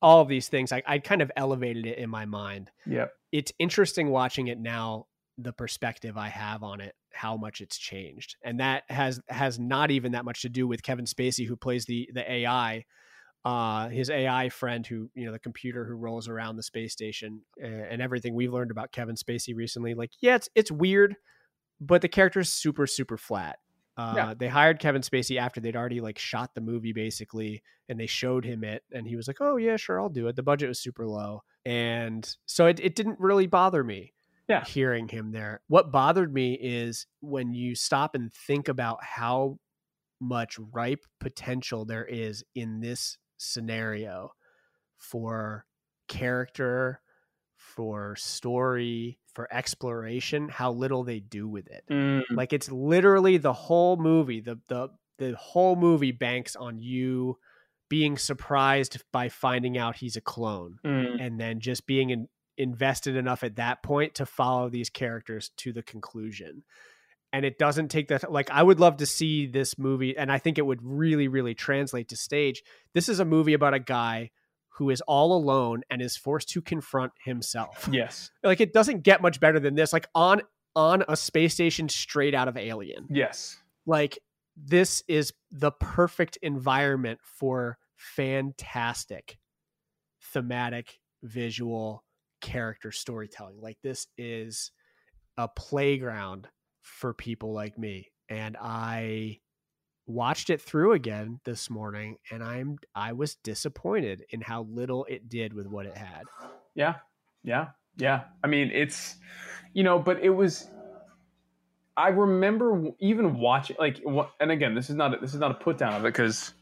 [0.03, 2.69] All of these things, I, I kind of elevated it in my mind.
[2.85, 3.11] Yep.
[3.31, 5.07] It's interesting watching it now.
[5.39, 9.89] The perspective I have on it, how much it's changed, and that has has not
[9.89, 12.85] even that much to do with Kevin Spacey, who plays the the AI
[13.45, 17.41] uh, his AI friend, who you know the computer who rolls around the space station,
[17.61, 19.93] uh, and everything we've learned about Kevin Spacey recently.
[19.93, 21.15] Like, yeah, it's it's weird,
[21.81, 23.57] but the character is super super flat.
[23.97, 24.33] Uh, Yeah.
[24.33, 28.45] They hired Kevin Spacey after they'd already like shot the movie basically, and they showed
[28.45, 30.79] him it, and he was like, "Oh yeah, sure, I'll do it." The budget was
[30.79, 34.13] super low, and so it it didn't really bother me.
[34.49, 34.65] Yeah.
[34.65, 35.61] hearing him there.
[35.67, 39.57] What bothered me is when you stop and think about how
[40.19, 44.31] much ripe potential there is in this scenario
[44.97, 45.65] for
[46.07, 47.01] character,
[47.63, 51.83] for story, for exploration, how little they do with it.
[51.89, 57.37] Mm, Like it's literally the whole movie, the the the whole movie banks on you
[57.89, 61.21] being surprised by finding out he's a clone mm.
[61.21, 65.71] and then just being in, invested enough at that point to follow these characters to
[65.71, 66.63] the conclusion.
[67.31, 70.37] And it doesn't take that like I would love to see this movie and I
[70.37, 72.63] think it would really really translate to stage.
[72.93, 74.31] This is a movie about a guy
[74.75, 77.89] who is all alone and is forced to confront himself.
[77.93, 78.31] Yes.
[78.43, 79.93] Like it doesn't get much better than this.
[79.93, 80.41] Like on
[80.75, 83.05] on a space station straight out of Alien.
[83.09, 83.57] Yes.
[83.85, 84.17] Like
[84.57, 89.37] this is the perfect environment for fantastic
[90.33, 92.03] thematic visual
[92.41, 93.59] character storytelling.
[93.61, 94.71] Like this is
[95.37, 96.47] a playground
[96.81, 98.07] for people like me.
[98.29, 99.39] And I
[100.05, 105.29] watched it through again this morning and I'm I was disappointed in how little it
[105.29, 106.23] did with what it had.
[106.75, 106.95] Yeah.
[107.43, 107.69] Yeah.
[107.97, 108.23] Yeah.
[108.43, 109.17] I mean, it's
[109.73, 110.67] you know, but it was
[111.95, 114.01] I remember even watching like
[114.39, 116.53] and again, this is not a, this is not a put down of it because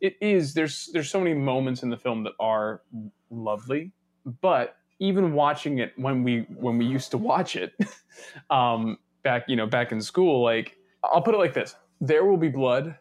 [0.00, 2.82] it is there's there's so many moments in the film that are
[3.30, 3.92] lovely,
[4.40, 7.72] but even watching it when we when we used to watch it
[8.50, 12.36] um back you know back in school like I'll put it like this there will
[12.36, 12.96] be blood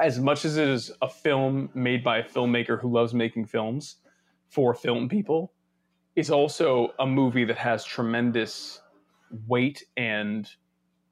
[0.00, 3.96] as much as it is a film made by a filmmaker who loves making films
[4.48, 5.52] for film people
[6.16, 8.80] is also a movie that has tremendous
[9.46, 10.48] weight and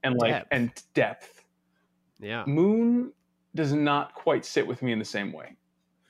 [0.03, 0.49] and like Depth.
[0.53, 1.45] and depth
[2.21, 2.45] Yeah.
[2.47, 3.13] moon
[3.55, 5.57] does not quite sit with me in the same way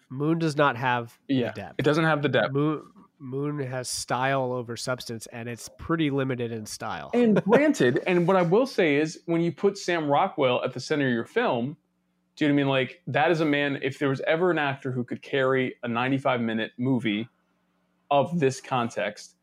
[0.09, 1.75] Moon does not have yeah the depth.
[1.79, 2.83] it doesn't have the depth Moon
[3.19, 7.11] Moon has style over substance and it's pretty limited in style.
[7.15, 10.81] And granted, and what I will say is when you put Sam Rockwell at the
[10.81, 11.77] center of your film,
[12.37, 12.69] do you know what I mean?
[12.69, 15.89] Like that is a man, if there was ever an actor who could carry a
[15.89, 17.29] 95 minute movie
[18.11, 19.37] of this context,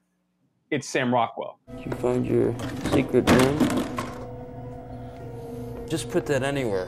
[0.70, 1.60] it's Sam Rockwell.
[1.76, 2.56] Did you find your
[2.92, 3.58] secret room?
[5.90, 6.88] Just put that anywhere.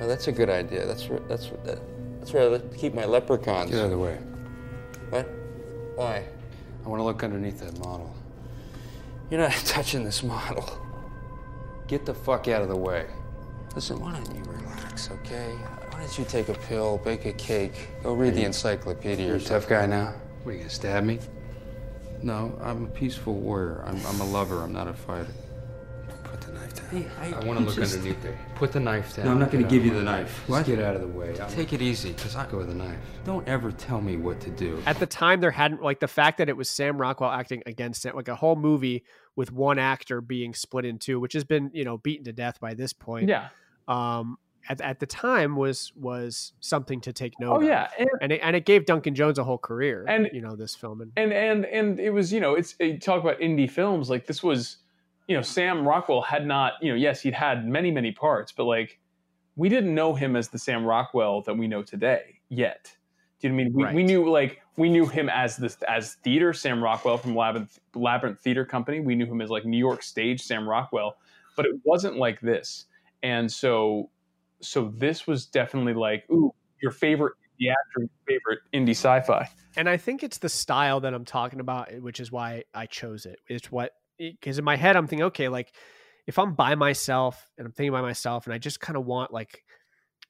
[0.00, 0.86] Oh, that's a good idea.
[0.86, 1.78] That's where, that's where, that,
[2.18, 3.70] that's where I keep my leprechauns.
[3.70, 4.18] Get out of the way.
[5.10, 5.28] What?
[5.96, 6.24] Why?
[6.84, 8.14] I want to look underneath that model.
[9.30, 10.64] You're not touching this model.
[11.86, 13.06] Get the fuck out of the way.
[13.74, 15.52] Listen, why don't you relax, okay?
[15.90, 19.40] Why don't you take a pill, bake a cake, go read the encyclopedia You're a
[19.40, 20.14] tough guy now?
[20.42, 21.18] What, are you gonna stab me?
[22.22, 23.84] No, I'm a peaceful warrior.
[23.86, 24.62] I'm, I'm a lover.
[24.62, 25.32] I'm not a fighter.
[26.40, 26.86] Put the knife down.
[27.02, 28.38] Hey, I- I, want to look just- underneath there.
[28.54, 29.26] Put the knife down.
[29.26, 30.20] No, I'm not gonna give you the my way.
[30.22, 30.36] knife.
[30.38, 30.66] Just What?
[30.66, 31.38] get out of the way.
[31.38, 32.98] I'm- Take it easy, because I Go with the knife.
[33.24, 34.82] don't ever tell me what to do.
[34.86, 38.06] At the time there hadn't like the fact that it was Sam Rockwell acting against
[38.06, 39.04] it, like a whole movie
[39.36, 42.58] with one actor being split in two, which has been, you know, beaten to death
[42.60, 43.28] by this point.
[43.28, 43.48] Yeah.
[43.88, 44.38] Um
[44.68, 47.62] at, at the time was was something to take note Oh of.
[47.62, 50.04] yeah, and And it, and it gave Duncan Jones a whole career.
[50.06, 52.98] And- you know, this film and and and and it was you know it's you
[52.98, 54.76] talk about indie films like this was
[55.26, 58.64] you know Sam Rockwell had not you know yes he'd had many many parts but
[58.64, 58.98] like
[59.56, 62.96] we didn't know him as the Sam Rockwell that we know today yet.
[63.40, 63.94] Do you know what I mean?
[63.94, 67.78] We, we knew like we knew him as this as theater Sam Rockwell from Labyrinth
[67.94, 69.00] Labyrinth Theater Company.
[69.00, 71.16] We knew him as like New York stage Sam Rockwell,
[71.56, 72.86] but it wasn't like this.
[73.22, 74.10] And so
[74.60, 79.46] so this was definitely like ooh your favorite indie actor, your favorite indie sci-fi.
[79.76, 83.26] and I think it's the style that I'm talking about, which is why I chose
[83.26, 83.38] it.
[83.48, 85.74] It's what because in my head I'm thinking, okay, like
[86.26, 89.32] if I'm by myself and I'm thinking by myself, and I just kind of want
[89.32, 89.64] like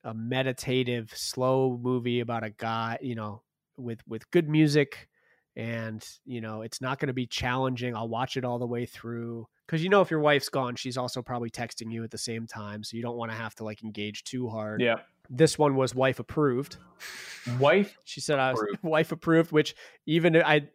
[0.05, 3.43] a meditative, slow movie about a guy, you know,
[3.77, 5.09] with with good music,
[5.57, 7.95] and you know, it's not going to be challenging.
[7.97, 10.97] I'll watch it all the way through because you know, if your wife's gone, she's
[10.97, 13.65] also probably texting you at the same time, so you don't want to have to
[13.65, 14.81] like engage too hard.
[14.81, 14.97] Yeah.
[15.29, 16.77] This one was wife approved.
[17.59, 18.83] Wife She said I was Approved.
[18.83, 19.75] wife approved, which
[20.07, 20.69] even I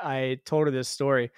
[0.00, 1.30] I told her this story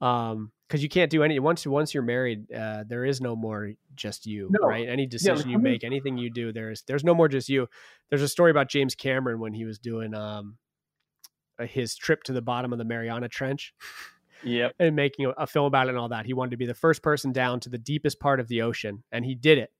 [0.00, 3.72] um because you can't do any once once you're married uh there is no more
[3.94, 4.66] just you No.
[4.66, 7.68] right any decision you make anything you do there's there's no more just you
[8.08, 10.56] there's a story about James Cameron when he was doing um
[11.58, 13.74] uh, his trip to the bottom of the Mariana Trench
[14.44, 14.72] Yep.
[14.80, 16.24] and making a, a film about it and all that.
[16.26, 19.04] He wanted to be the first person down to the deepest part of the ocean,
[19.12, 19.70] and he did it.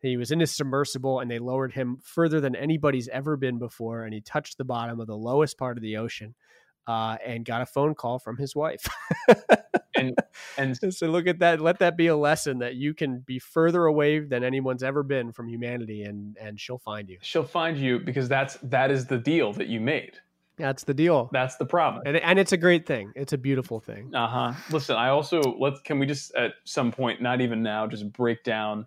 [0.00, 4.04] He was in his submersible, and they lowered him further than anybody's ever been before,
[4.04, 6.36] and he touched the bottom of the lowest part of the ocean,
[6.86, 8.86] uh, and got a phone call from his wife.
[10.56, 11.60] and and so look at that.
[11.60, 15.32] Let that be a lesson that you can be further away than anyone's ever been
[15.32, 17.18] from humanity, and and she'll find you.
[17.22, 20.12] she'll find you because that's that is the deal that you made.
[20.58, 22.02] That's the deal, That's the problem.
[22.06, 23.10] and and it's a great thing.
[23.16, 24.14] It's a beautiful thing.
[24.14, 24.52] Uh huh.
[24.70, 28.44] Listen, I also let's can we just at some point, not even now, just break
[28.44, 28.86] down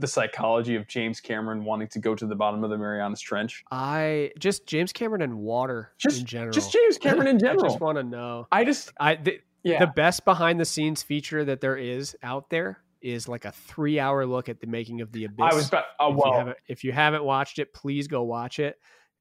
[0.00, 3.62] the psychology of James Cameron wanting to go to the bottom of the Marianas Trench.
[3.70, 6.52] I just James Cameron and water Just- in general.
[6.52, 7.64] just James Cameron in general.
[7.64, 8.48] I just want to know.
[8.50, 9.80] I just I the, yeah.
[9.80, 13.98] the best behind the scenes feature that there is out there is like a three
[13.98, 15.52] hour look at the making of the abyss.
[15.52, 18.22] I was about oh if, you well haven't, if you haven't watched it, please go
[18.22, 18.78] watch it.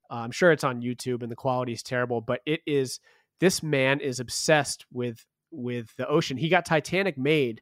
[0.09, 2.99] Uh, I'm sure it's on YouTube and the quality is terrible, but it is
[3.39, 6.37] this man is obsessed with with the ocean.
[6.37, 7.61] He got Titanic made.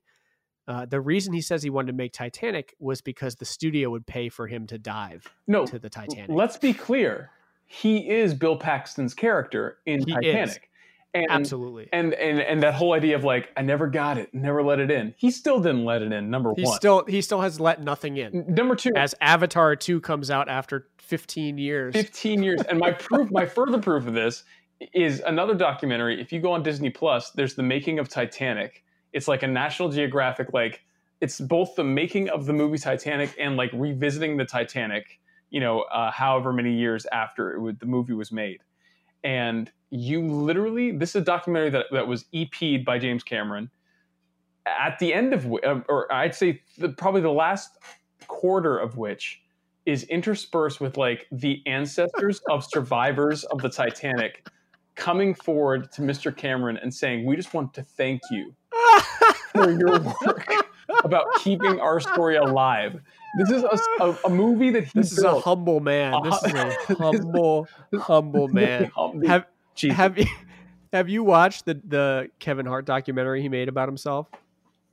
[0.68, 4.06] Uh, the reason he says he wanted to make Titanic was because the studio would
[4.06, 6.30] pay for him to dive no, to the Titanic.
[6.30, 7.32] Let's be clear.
[7.66, 10.50] He is Bill Paxton's character in He Titanic.
[10.50, 10.60] is.
[11.14, 11.90] And, Absolutely.
[11.92, 14.90] And, and and that whole idea of like I never got it, never let it
[14.90, 15.14] in.
[15.18, 16.30] He still didn't let it in.
[16.30, 16.76] Number He one.
[16.78, 18.46] still he still has let nothing in.
[18.48, 21.94] Number two, as Avatar two comes out after 15 years.
[21.94, 22.62] 15 years.
[22.62, 24.46] And my proof, my further proof of this
[24.94, 26.22] is another documentary.
[26.22, 28.84] If you go on Disney Plus, there's the making of Titanic.
[29.12, 30.82] It's like a National Geographic, like
[31.20, 35.20] it's both the making of the movie Titanic and like revisiting the Titanic.
[35.50, 38.62] You know, uh, however many years after it would, the movie was made,
[39.24, 43.70] and you literally this is a documentary that that was EP'd by James Cameron.
[44.66, 47.78] At the end of, or I'd say the, probably the last
[48.28, 49.42] quarter of which
[49.86, 54.48] is interspersed with like the ancestors of survivors of the Titanic
[54.96, 56.36] coming forward to Mr.
[56.36, 58.54] Cameron and saying, "We just want to thank you
[59.52, 60.48] for your work
[61.04, 63.02] about keeping our story alive."
[63.38, 66.14] This is a, a, a movie that he This is a humble man.
[66.24, 67.68] This is a humble,
[68.00, 68.92] humble man.
[68.96, 69.98] Humble- Have Jesus.
[69.98, 70.26] have you
[70.92, 74.28] have you watched the the Kevin Hart documentary he made about himself?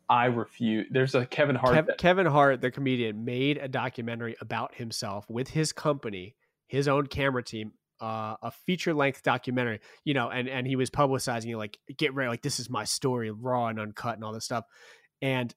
[0.09, 0.87] I refuse.
[0.91, 1.75] There's a Kevin Hart.
[1.75, 6.35] Kev- that- Kevin Hart, the comedian, made a documentary about himself with his company,
[6.67, 9.81] his own camera team, uh, a feature length documentary.
[10.05, 12.85] You know, and and he was publicizing it like, get ready, like this is my
[12.85, 14.65] story, raw and uncut, and all this stuff.
[15.21, 15.53] And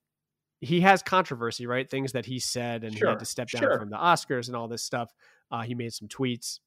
[0.61, 1.89] he has controversy, right?
[1.89, 3.79] Things that he said, and he had to step down sure.
[3.79, 5.11] from the Oscars and all this stuff.
[5.51, 6.59] Uh, he made some tweets.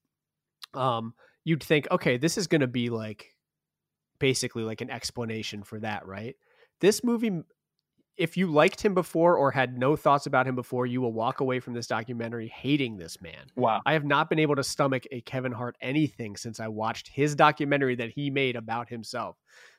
[0.74, 1.14] Um,
[1.44, 3.34] you'd think, okay, this is going to be like
[4.18, 6.34] basically like an explanation for that, right?
[6.80, 7.42] This movie,
[8.16, 11.38] if you liked him before or had no thoughts about him before, you will walk
[11.38, 13.46] away from this documentary hating this man.
[13.54, 13.80] wow.
[13.86, 17.36] I have not been able to stomach a Kevin Hart anything since I watched his
[17.36, 19.36] documentary that he made about himself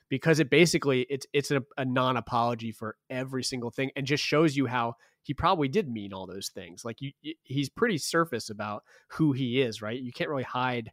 [0.08, 4.56] because it basically it's it's a, a non-apology for every single thing and just shows
[4.56, 6.84] you how he probably did mean all those things.
[6.84, 10.00] Like you he's pretty surface about who he is, right?
[10.00, 10.92] You can't really hide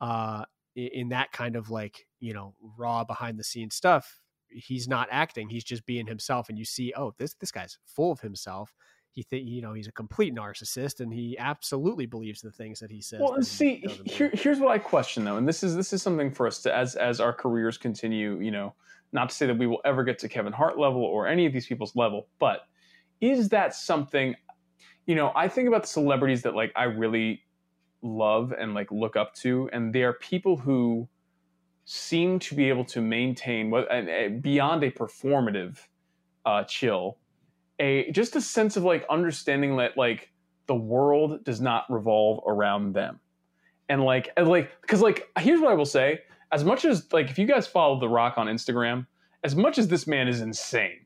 [0.00, 0.44] uh
[0.76, 4.20] in that kind of like, you know, raw behind the scenes stuff.
[4.48, 8.12] He's not acting, he's just being himself and you see, oh, this this guy's full
[8.12, 8.74] of himself.
[9.12, 12.90] He think you know, he's a complete narcissist and he absolutely believes the things that
[12.90, 13.20] he says.
[13.20, 16.30] Well, and see, here, here's what I question though, and this is this is something
[16.32, 18.38] for us to as as our careers continue.
[18.40, 18.74] You know,
[19.12, 21.52] not to say that we will ever get to Kevin Hart level or any of
[21.52, 22.68] these people's level, but
[23.20, 24.36] is that something?
[25.06, 27.42] You know, I think about the celebrities that like I really
[28.02, 31.08] love and like look up to, and they are people who
[31.84, 35.78] seem to be able to maintain what and beyond a performative
[36.46, 37.18] uh, chill,
[37.80, 40.30] a just a sense of like understanding that like
[40.66, 43.18] the world does not revolve around them.
[43.88, 46.20] And like and like because like here's what i will say.
[46.52, 49.06] As much as like if you guys follow the rock on instagram
[49.42, 51.00] as much as this man is insane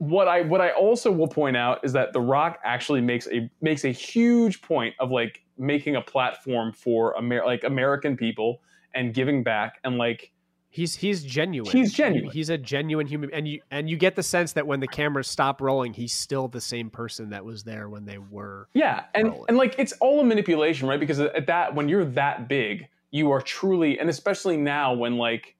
[0.00, 3.50] what i what i also will point out is that the rock actually makes a
[3.60, 8.62] makes a huge point of like making a platform for Amer- like american people
[8.94, 10.32] and giving back and like
[10.72, 11.70] He's he's genuine.
[11.70, 12.30] He's He- genuine.
[12.30, 15.26] he's a genuine human, and you and you get the sense that when the cameras
[15.26, 18.68] stop rolling, he's still the same person that was there when they were.
[18.72, 21.00] Yeah, and and like it's all a manipulation, right?
[21.00, 25.56] Because at that when you're that big, you are truly, and especially now when like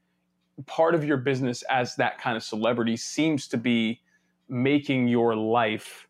[0.67, 4.01] part of your business as that kind of celebrity seems to be
[4.49, 6.07] making your life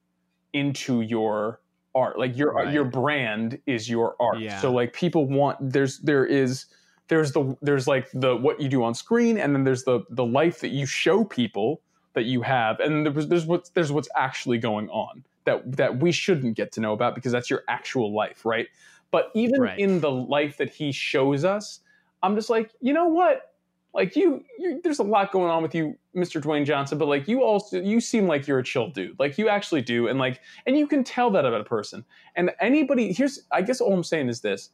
[0.53, 1.61] into your
[1.95, 2.19] art.
[2.19, 2.73] Like your Right.
[2.75, 4.41] your brand is your art.
[4.41, 4.61] Yeah.
[4.61, 6.67] So like people want there's there is
[7.11, 10.25] there's the there's like the what you do on screen and then there's the the
[10.25, 11.83] life that you show people
[12.15, 16.13] that you have and there's there's what's there's what's actually going on that that we
[16.13, 18.69] shouldn't get to know about because that's your actual life right?
[19.11, 19.79] But even Right.
[19.79, 21.81] in the life that he shows us
[22.23, 23.49] i'm just like you know what?
[23.93, 27.27] Like you, you there's a lot going on with you mr dwayne johnson but like
[27.27, 29.19] you also you seem like you're a chill dude.
[29.19, 32.05] Like you actually do and like and you can tell that about a person.
[32.37, 34.71] And anybody here's i guess all i'm saying is this.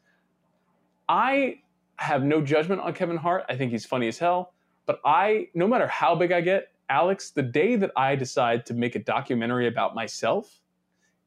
[1.09, 1.61] I
[1.97, 3.45] have no judgment on Kevin Hart.
[3.49, 4.53] I think he's funny as hell.
[4.87, 8.75] But I, no matter how big I get, Alex, the day that I decide to
[8.75, 10.61] make a documentary about myself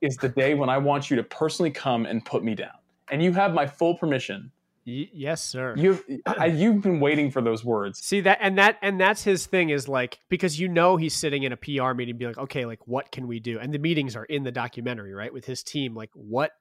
[0.02, 2.72] is the day when I want you to personally come and put me down.
[3.12, 4.52] And you have my full permission.
[4.86, 5.74] Y- yes, sir.
[5.78, 8.00] You've I, you've been waiting for those words.
[8.00, 11.44] See that, and that, and that's his thing is like because you know he's sitting
[11.44, 13.60] in a PR meeting, be like, okay, like what can we do?
[13.60, 15.96] And the meetings are in the documentary, right, with his team.
[15.96, 16.52] Like, what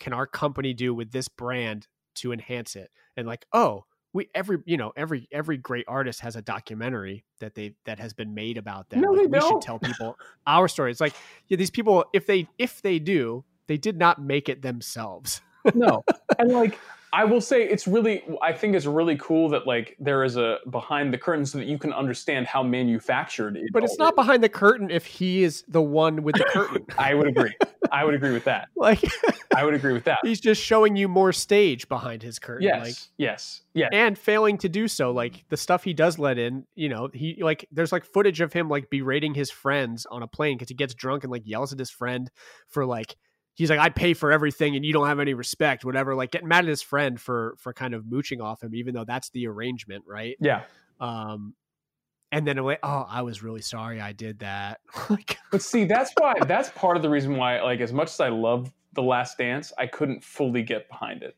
[0.00, 1.86] can our company do with this brand
[2.20, 2.90] to enhance it?
[3.16, 7.54] And like, oh, we every you know every every great artist has a documentary that
[7.54, 9.00] they that has been made about them.
[9.02, 10.16] No, Like, we should tell people
[10.46, 10.90] our story.
[10.90, 11.14] It's like
[11.48, 15.42] yeah, these people, if they if they do, they did not make it themselves.
[15.74, 16.02] no
[16.38, 16.78] and like
[17.12, 20.58] I will say it's really I think it's really cool that like there is a
[20.70, 24.42] behind the curtain so that you can understand how manufactured it But it's not behind
[24.42, 26.84] the curtain if he is the one with the curtain.
[26.98, 27.54] I would agree.
[27.90, 28.68] I would agree with that.
[28.76, 29.00] Like
[29.54, 30.20] I would agree with that.
[30.22, 32.62] he's just showing you more stage behind his curtain.
[32.62, 32.86] Yes.
[32.86, 33.62] Like yes.
[33.74, 33.88] Yeah.
[33.92, 35.10] and failing to do so.
[35.10, 38.52] Like the stuff he does let in, you know, he like there's like footage of
[38.52, 41.72] him like berating his friends on a plane because he gets drunk and like yells
[41.72, 42.30] at his friend
[42.68, 43.16] for like
[43.58, 46.14] he's like I pay for everything and you don't have any respect, whatever.
[46.14, 49.04] Like getting mad at his friend for for kind of mooching off him, even though
[49.04, 50.36] that's the arrangement, right?
[50.40, 50.62] Yeah.
[51.00, 51.54] Um,
[52.30, 54.80] and then like, oh, I was really sorry I did that.
[55.10, 58.20] like, But see, that's why that's part of the reason why, like, as much as
[58.20, 61.36] I love The Last Dance, I couldn't fully get behind it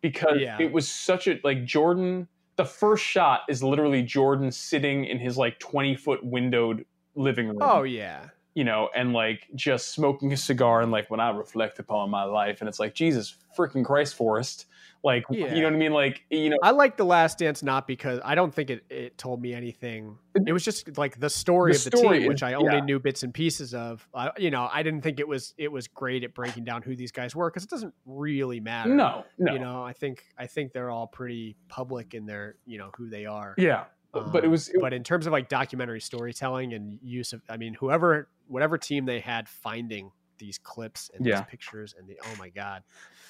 [0.00, 0.56] because Yeah.
[0.60, 2.28] it was such a like Jordan.
[2.56, 7.58] The first shot is literally Jordan sitting in his like twenty foot windowed living room.
[7.60, 8.28] oh yeah,
[8.58, 12.24] you know, and like just smoking a cigar and like when I reflect upon my
[12.24, 14.66] life, and it's like Jesus freaking Christ, Forrest,
[15.04, 15.54] like Yeah.
[15.54, 15.92] you know what I mean?
[15.92, 19.16] Like you know, I like the Last Dance not because I don't think it, it
[19.16, 20.18] told me anything.
[20.44, 22.74] It was just like the story The of the story team, is- which I only
[22.74, 22.80] yeah.
[22.80, 24.08] knew bits and pieces of.
[24.38, 27.12] You know, I didn't think it was it was great at breaking down who these
[27.12, 28.92] guys were because it doesn't really matter.
[28.92, 29.52] No, no.
[29.52, 33.08] You know, I think I think they're all pretty public in their you know who
[33.08, 33.54] they are.
[33.56, 33.84] yeah,
[34.18, 37.32] but, but it Um, was it, but in terms of like documentary storytelling and use
[37.32, 41.26] of, I mean, whoever, whatever team they had finding these clips and Yeah.
[41.26, 42.84] these pictures and the, oh my God,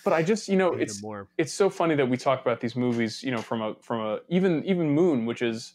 [0.05, 1.29] but I just you know it's more.
[1.37, 4.21] it's so funny that we talk about these movies you know from a from a
[4.29, 5.75] even even Moon which is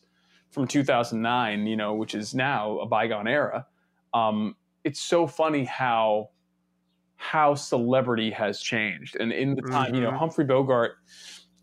[0.51, 3.68] from 2009 you know which is now a bygone era.
[4.14, 6.30] Um, it's so funny how
[7.18, 10.18] how celebrity has changed and in the time you know Mhm.
[10.18, 10.97] Humphrey Bogart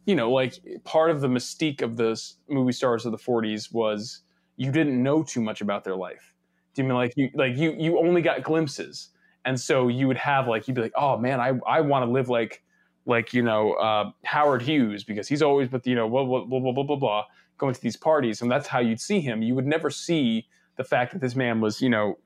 [0.07, 4.23] you know like part of the mystique of the movie stars of the 40s was
[4.57, 6.35] you didn't know too much about their life.
[6.75, 9.11] Do you mean like you like you you only got glimpses.
[9.45, 12.11] And so you would have like you'd be like oh man i i want to
[12.11, 12.63] live like
[13.07, 16.61] like you know uh, howard hughes because he's always with you know blah blah blah
[16.61, 17.25] blah blah blah blah
[17.59, 18.43] going to these parties.
[18.43, 19.43] And that's how you'd see him.
[19.43, 20.47] You would never see
[20.77, 22.19] the fact that this man was you know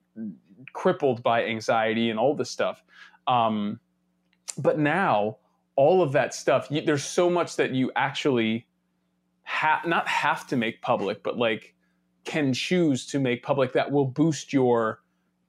[0.72, 2.82] crippled by anxiety and all this stuff.
[3.26, 3.80] Um
[4.58, 5.38] but now
[5.76, 8.66] all of that stuff you, there's so much that you actually
[9.44, 11.74] ha- not have to make public but like
[12.24, 15.00] can choose to make public that will boost your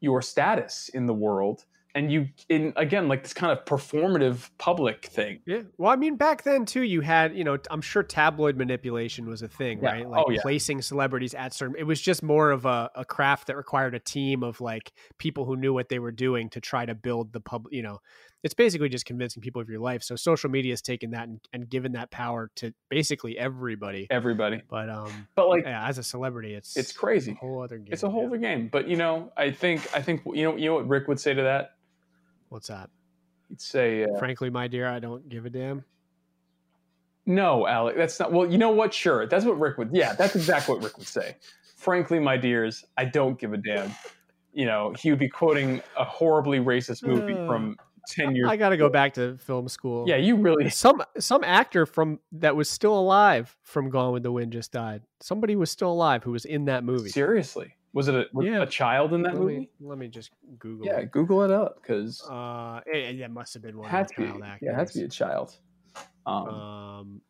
[0.01, 1.65] your status in the world
[1.95, 5.61] and you in again like this kind of performative public thing Yeah.
[5.77, 9.41] Well, I mean, back then too, you had, you know, I'm sure tabloid manipulation was
[9.41, 9.91] a thing, Yeah.
[9.91, 10.05] right?
[10.05, 10.41] Oh, like Oh, yeah.
[10.41, 11.77] placing celebrities at certain.
[11.79, 15.45] It was just more of a, a craft that required a team of like people
[15.45, 17.67] who knew what they were doing to try to build the pub.
[17.71, 17.99] You know,
[18.45, 20.03] it's basically just convincing people of your life.
[20.03, 24.05] So social media has taken that and, and given that power to basically everybody.
[24.11, 27.79] everybody But um, but like yeah, as a celebrity, it's it's crazy a whole other
[27.79, 27.91] game.
[27.91, 28.27] it's a whole yeah.
[28.27, 31.07] other game but you know i think i think you know you know what rick
[31.07, 31.71] would say to that
[32.49, 32.89] What's that?
[33.49, 35.83] he'd say uh, Frankly, my dear, I don't give a damn.
[37.25, 38.31] No, Alec, that's not.
[38.31, 38.93] Well, you know what?
[38.93, 39.89] Sure, that's what Rick would.
[39.91, 41.37] Yeah, that's exactly what Rick would say.
[41.75, 43.91] Frankly, my dears, I don't give a damn.
[44.53, 47.77] You know, he would be quoting a horribly racist movie Uh, from
[48.07, 48.49] ten years.
[48.49, 50.05] I got to go back to film school.
[50.07, 50.69] Yeah, you really.
[50.69, 55.01] some some actor from that was still alive from Gone with the Wind just died.
[55.21, 57.09] Somebody was still alive who was in that movie.
[57.09, 58.61] Seriously, was it a, was Yeah.
[58.61, 59.57] a child in that let movie?
[59.59, 60.85] Me, let me just Google.
[60.85, 61.11] Yeah, it.
[61.11, 64.21] Google it up because Uh, it, it must have been one had of to the
[64.27, 64.31] be.
[64.31, 64.65] child actors.
[64.67, 65.55] Yeah, it had to be a child.
[66.25, 67.21] Um, Um,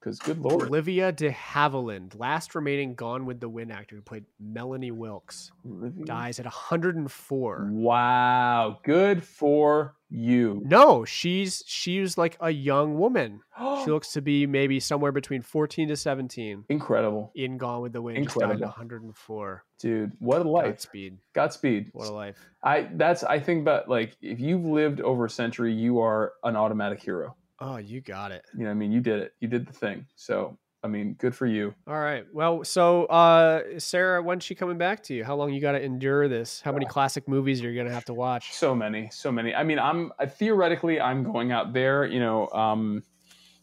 [0.00, 4.26] because good lord, Olivia de Havilland, last remaining Gone with the Wind actor who played
[4.38, 7.68] Melanie Wilkes, Olivia- dies at 104.
[7.72, 10.62] Wow, good for you.
[10.64, 13.40] No, she's she's like a young woman.
[13.84, 18.00] she looks to be maybe somewhere between 14 to 17 Incredible, in Gone with the
[18.02, 18.22] Wind.
[18.24, 18.68] Just died at Incredible.
[18.68, 19.64] 104.
[19.80, 20.12] dude.
[20.20, 20.66] What a life.
[20.66, 21.18] Godspeed.
[21.34, 21.90] Godspeed.
[21.92, 22.38] What a life.
[22.62, 26.56] I that's I think about like if you've lived over a century, you are an
[26.56, 27.36] automatic hero.
[27.60, 28.44] Oh, you got it.
[28.52, 29.32] You know, what I mean, you did it.
[29.40, 30.06] You did the thing.
[30.16, 31.74] So, I mean, good for you.
[31.88, 32.26] All right.
[32.30, 35.24] Well, so uh Sarah, when's she coming back to you?
[35.24, 36.60] How long you got to endure this?
[36.60, 38.52] How many classic movies are you going to have to watch?
[38.52, 39.54] So many, so many.
[39.54, 42.04] I mean, I'm I, theoretically I'm going out there.
[42.04, 43.02] You know, um,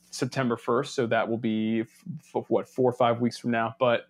[0.09, 1.87] September first, so that will be f-
[2.35, 3.75] f- what four or five weeks from now.
[3.79, 4.07] But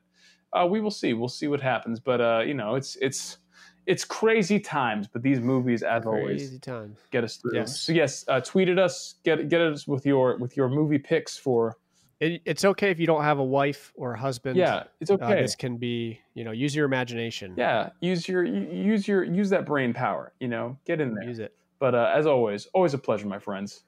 [0.54, 1.14] uh, we will see.
[1.14, 2.00] We'll see what happens.
[2.00, 3.40] But uh, you know, it's it's
[3.88, 5.10] it's crazy times.
[5.12, 6.96] But these movies, as always, Crazy time.
[7.12, 7.56] get us through.
[7.56, 7.82] Yes.
[7.82, 9.16] So yes, uh, tweet at us.
[9.26, 11.78] Get get us with your with your movie picks for.
[12.22, 14.56] It, it's okay if you don't have a wife or a husband.
[14.56, 15.42] Yeah, it's Uh, okay.
[15.42, 17.56] this can be, you know, use your imagination.
[17.58, 20.32] yeah, use your use your use that brain power.
[20.40, 21.24] You know, get in there.
[21.24, 21.54] Use it.
[21.80, 23.84] But uh, as always, always a pleasure, my friends.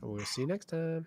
[0.00, 1.06] We'll see you next time.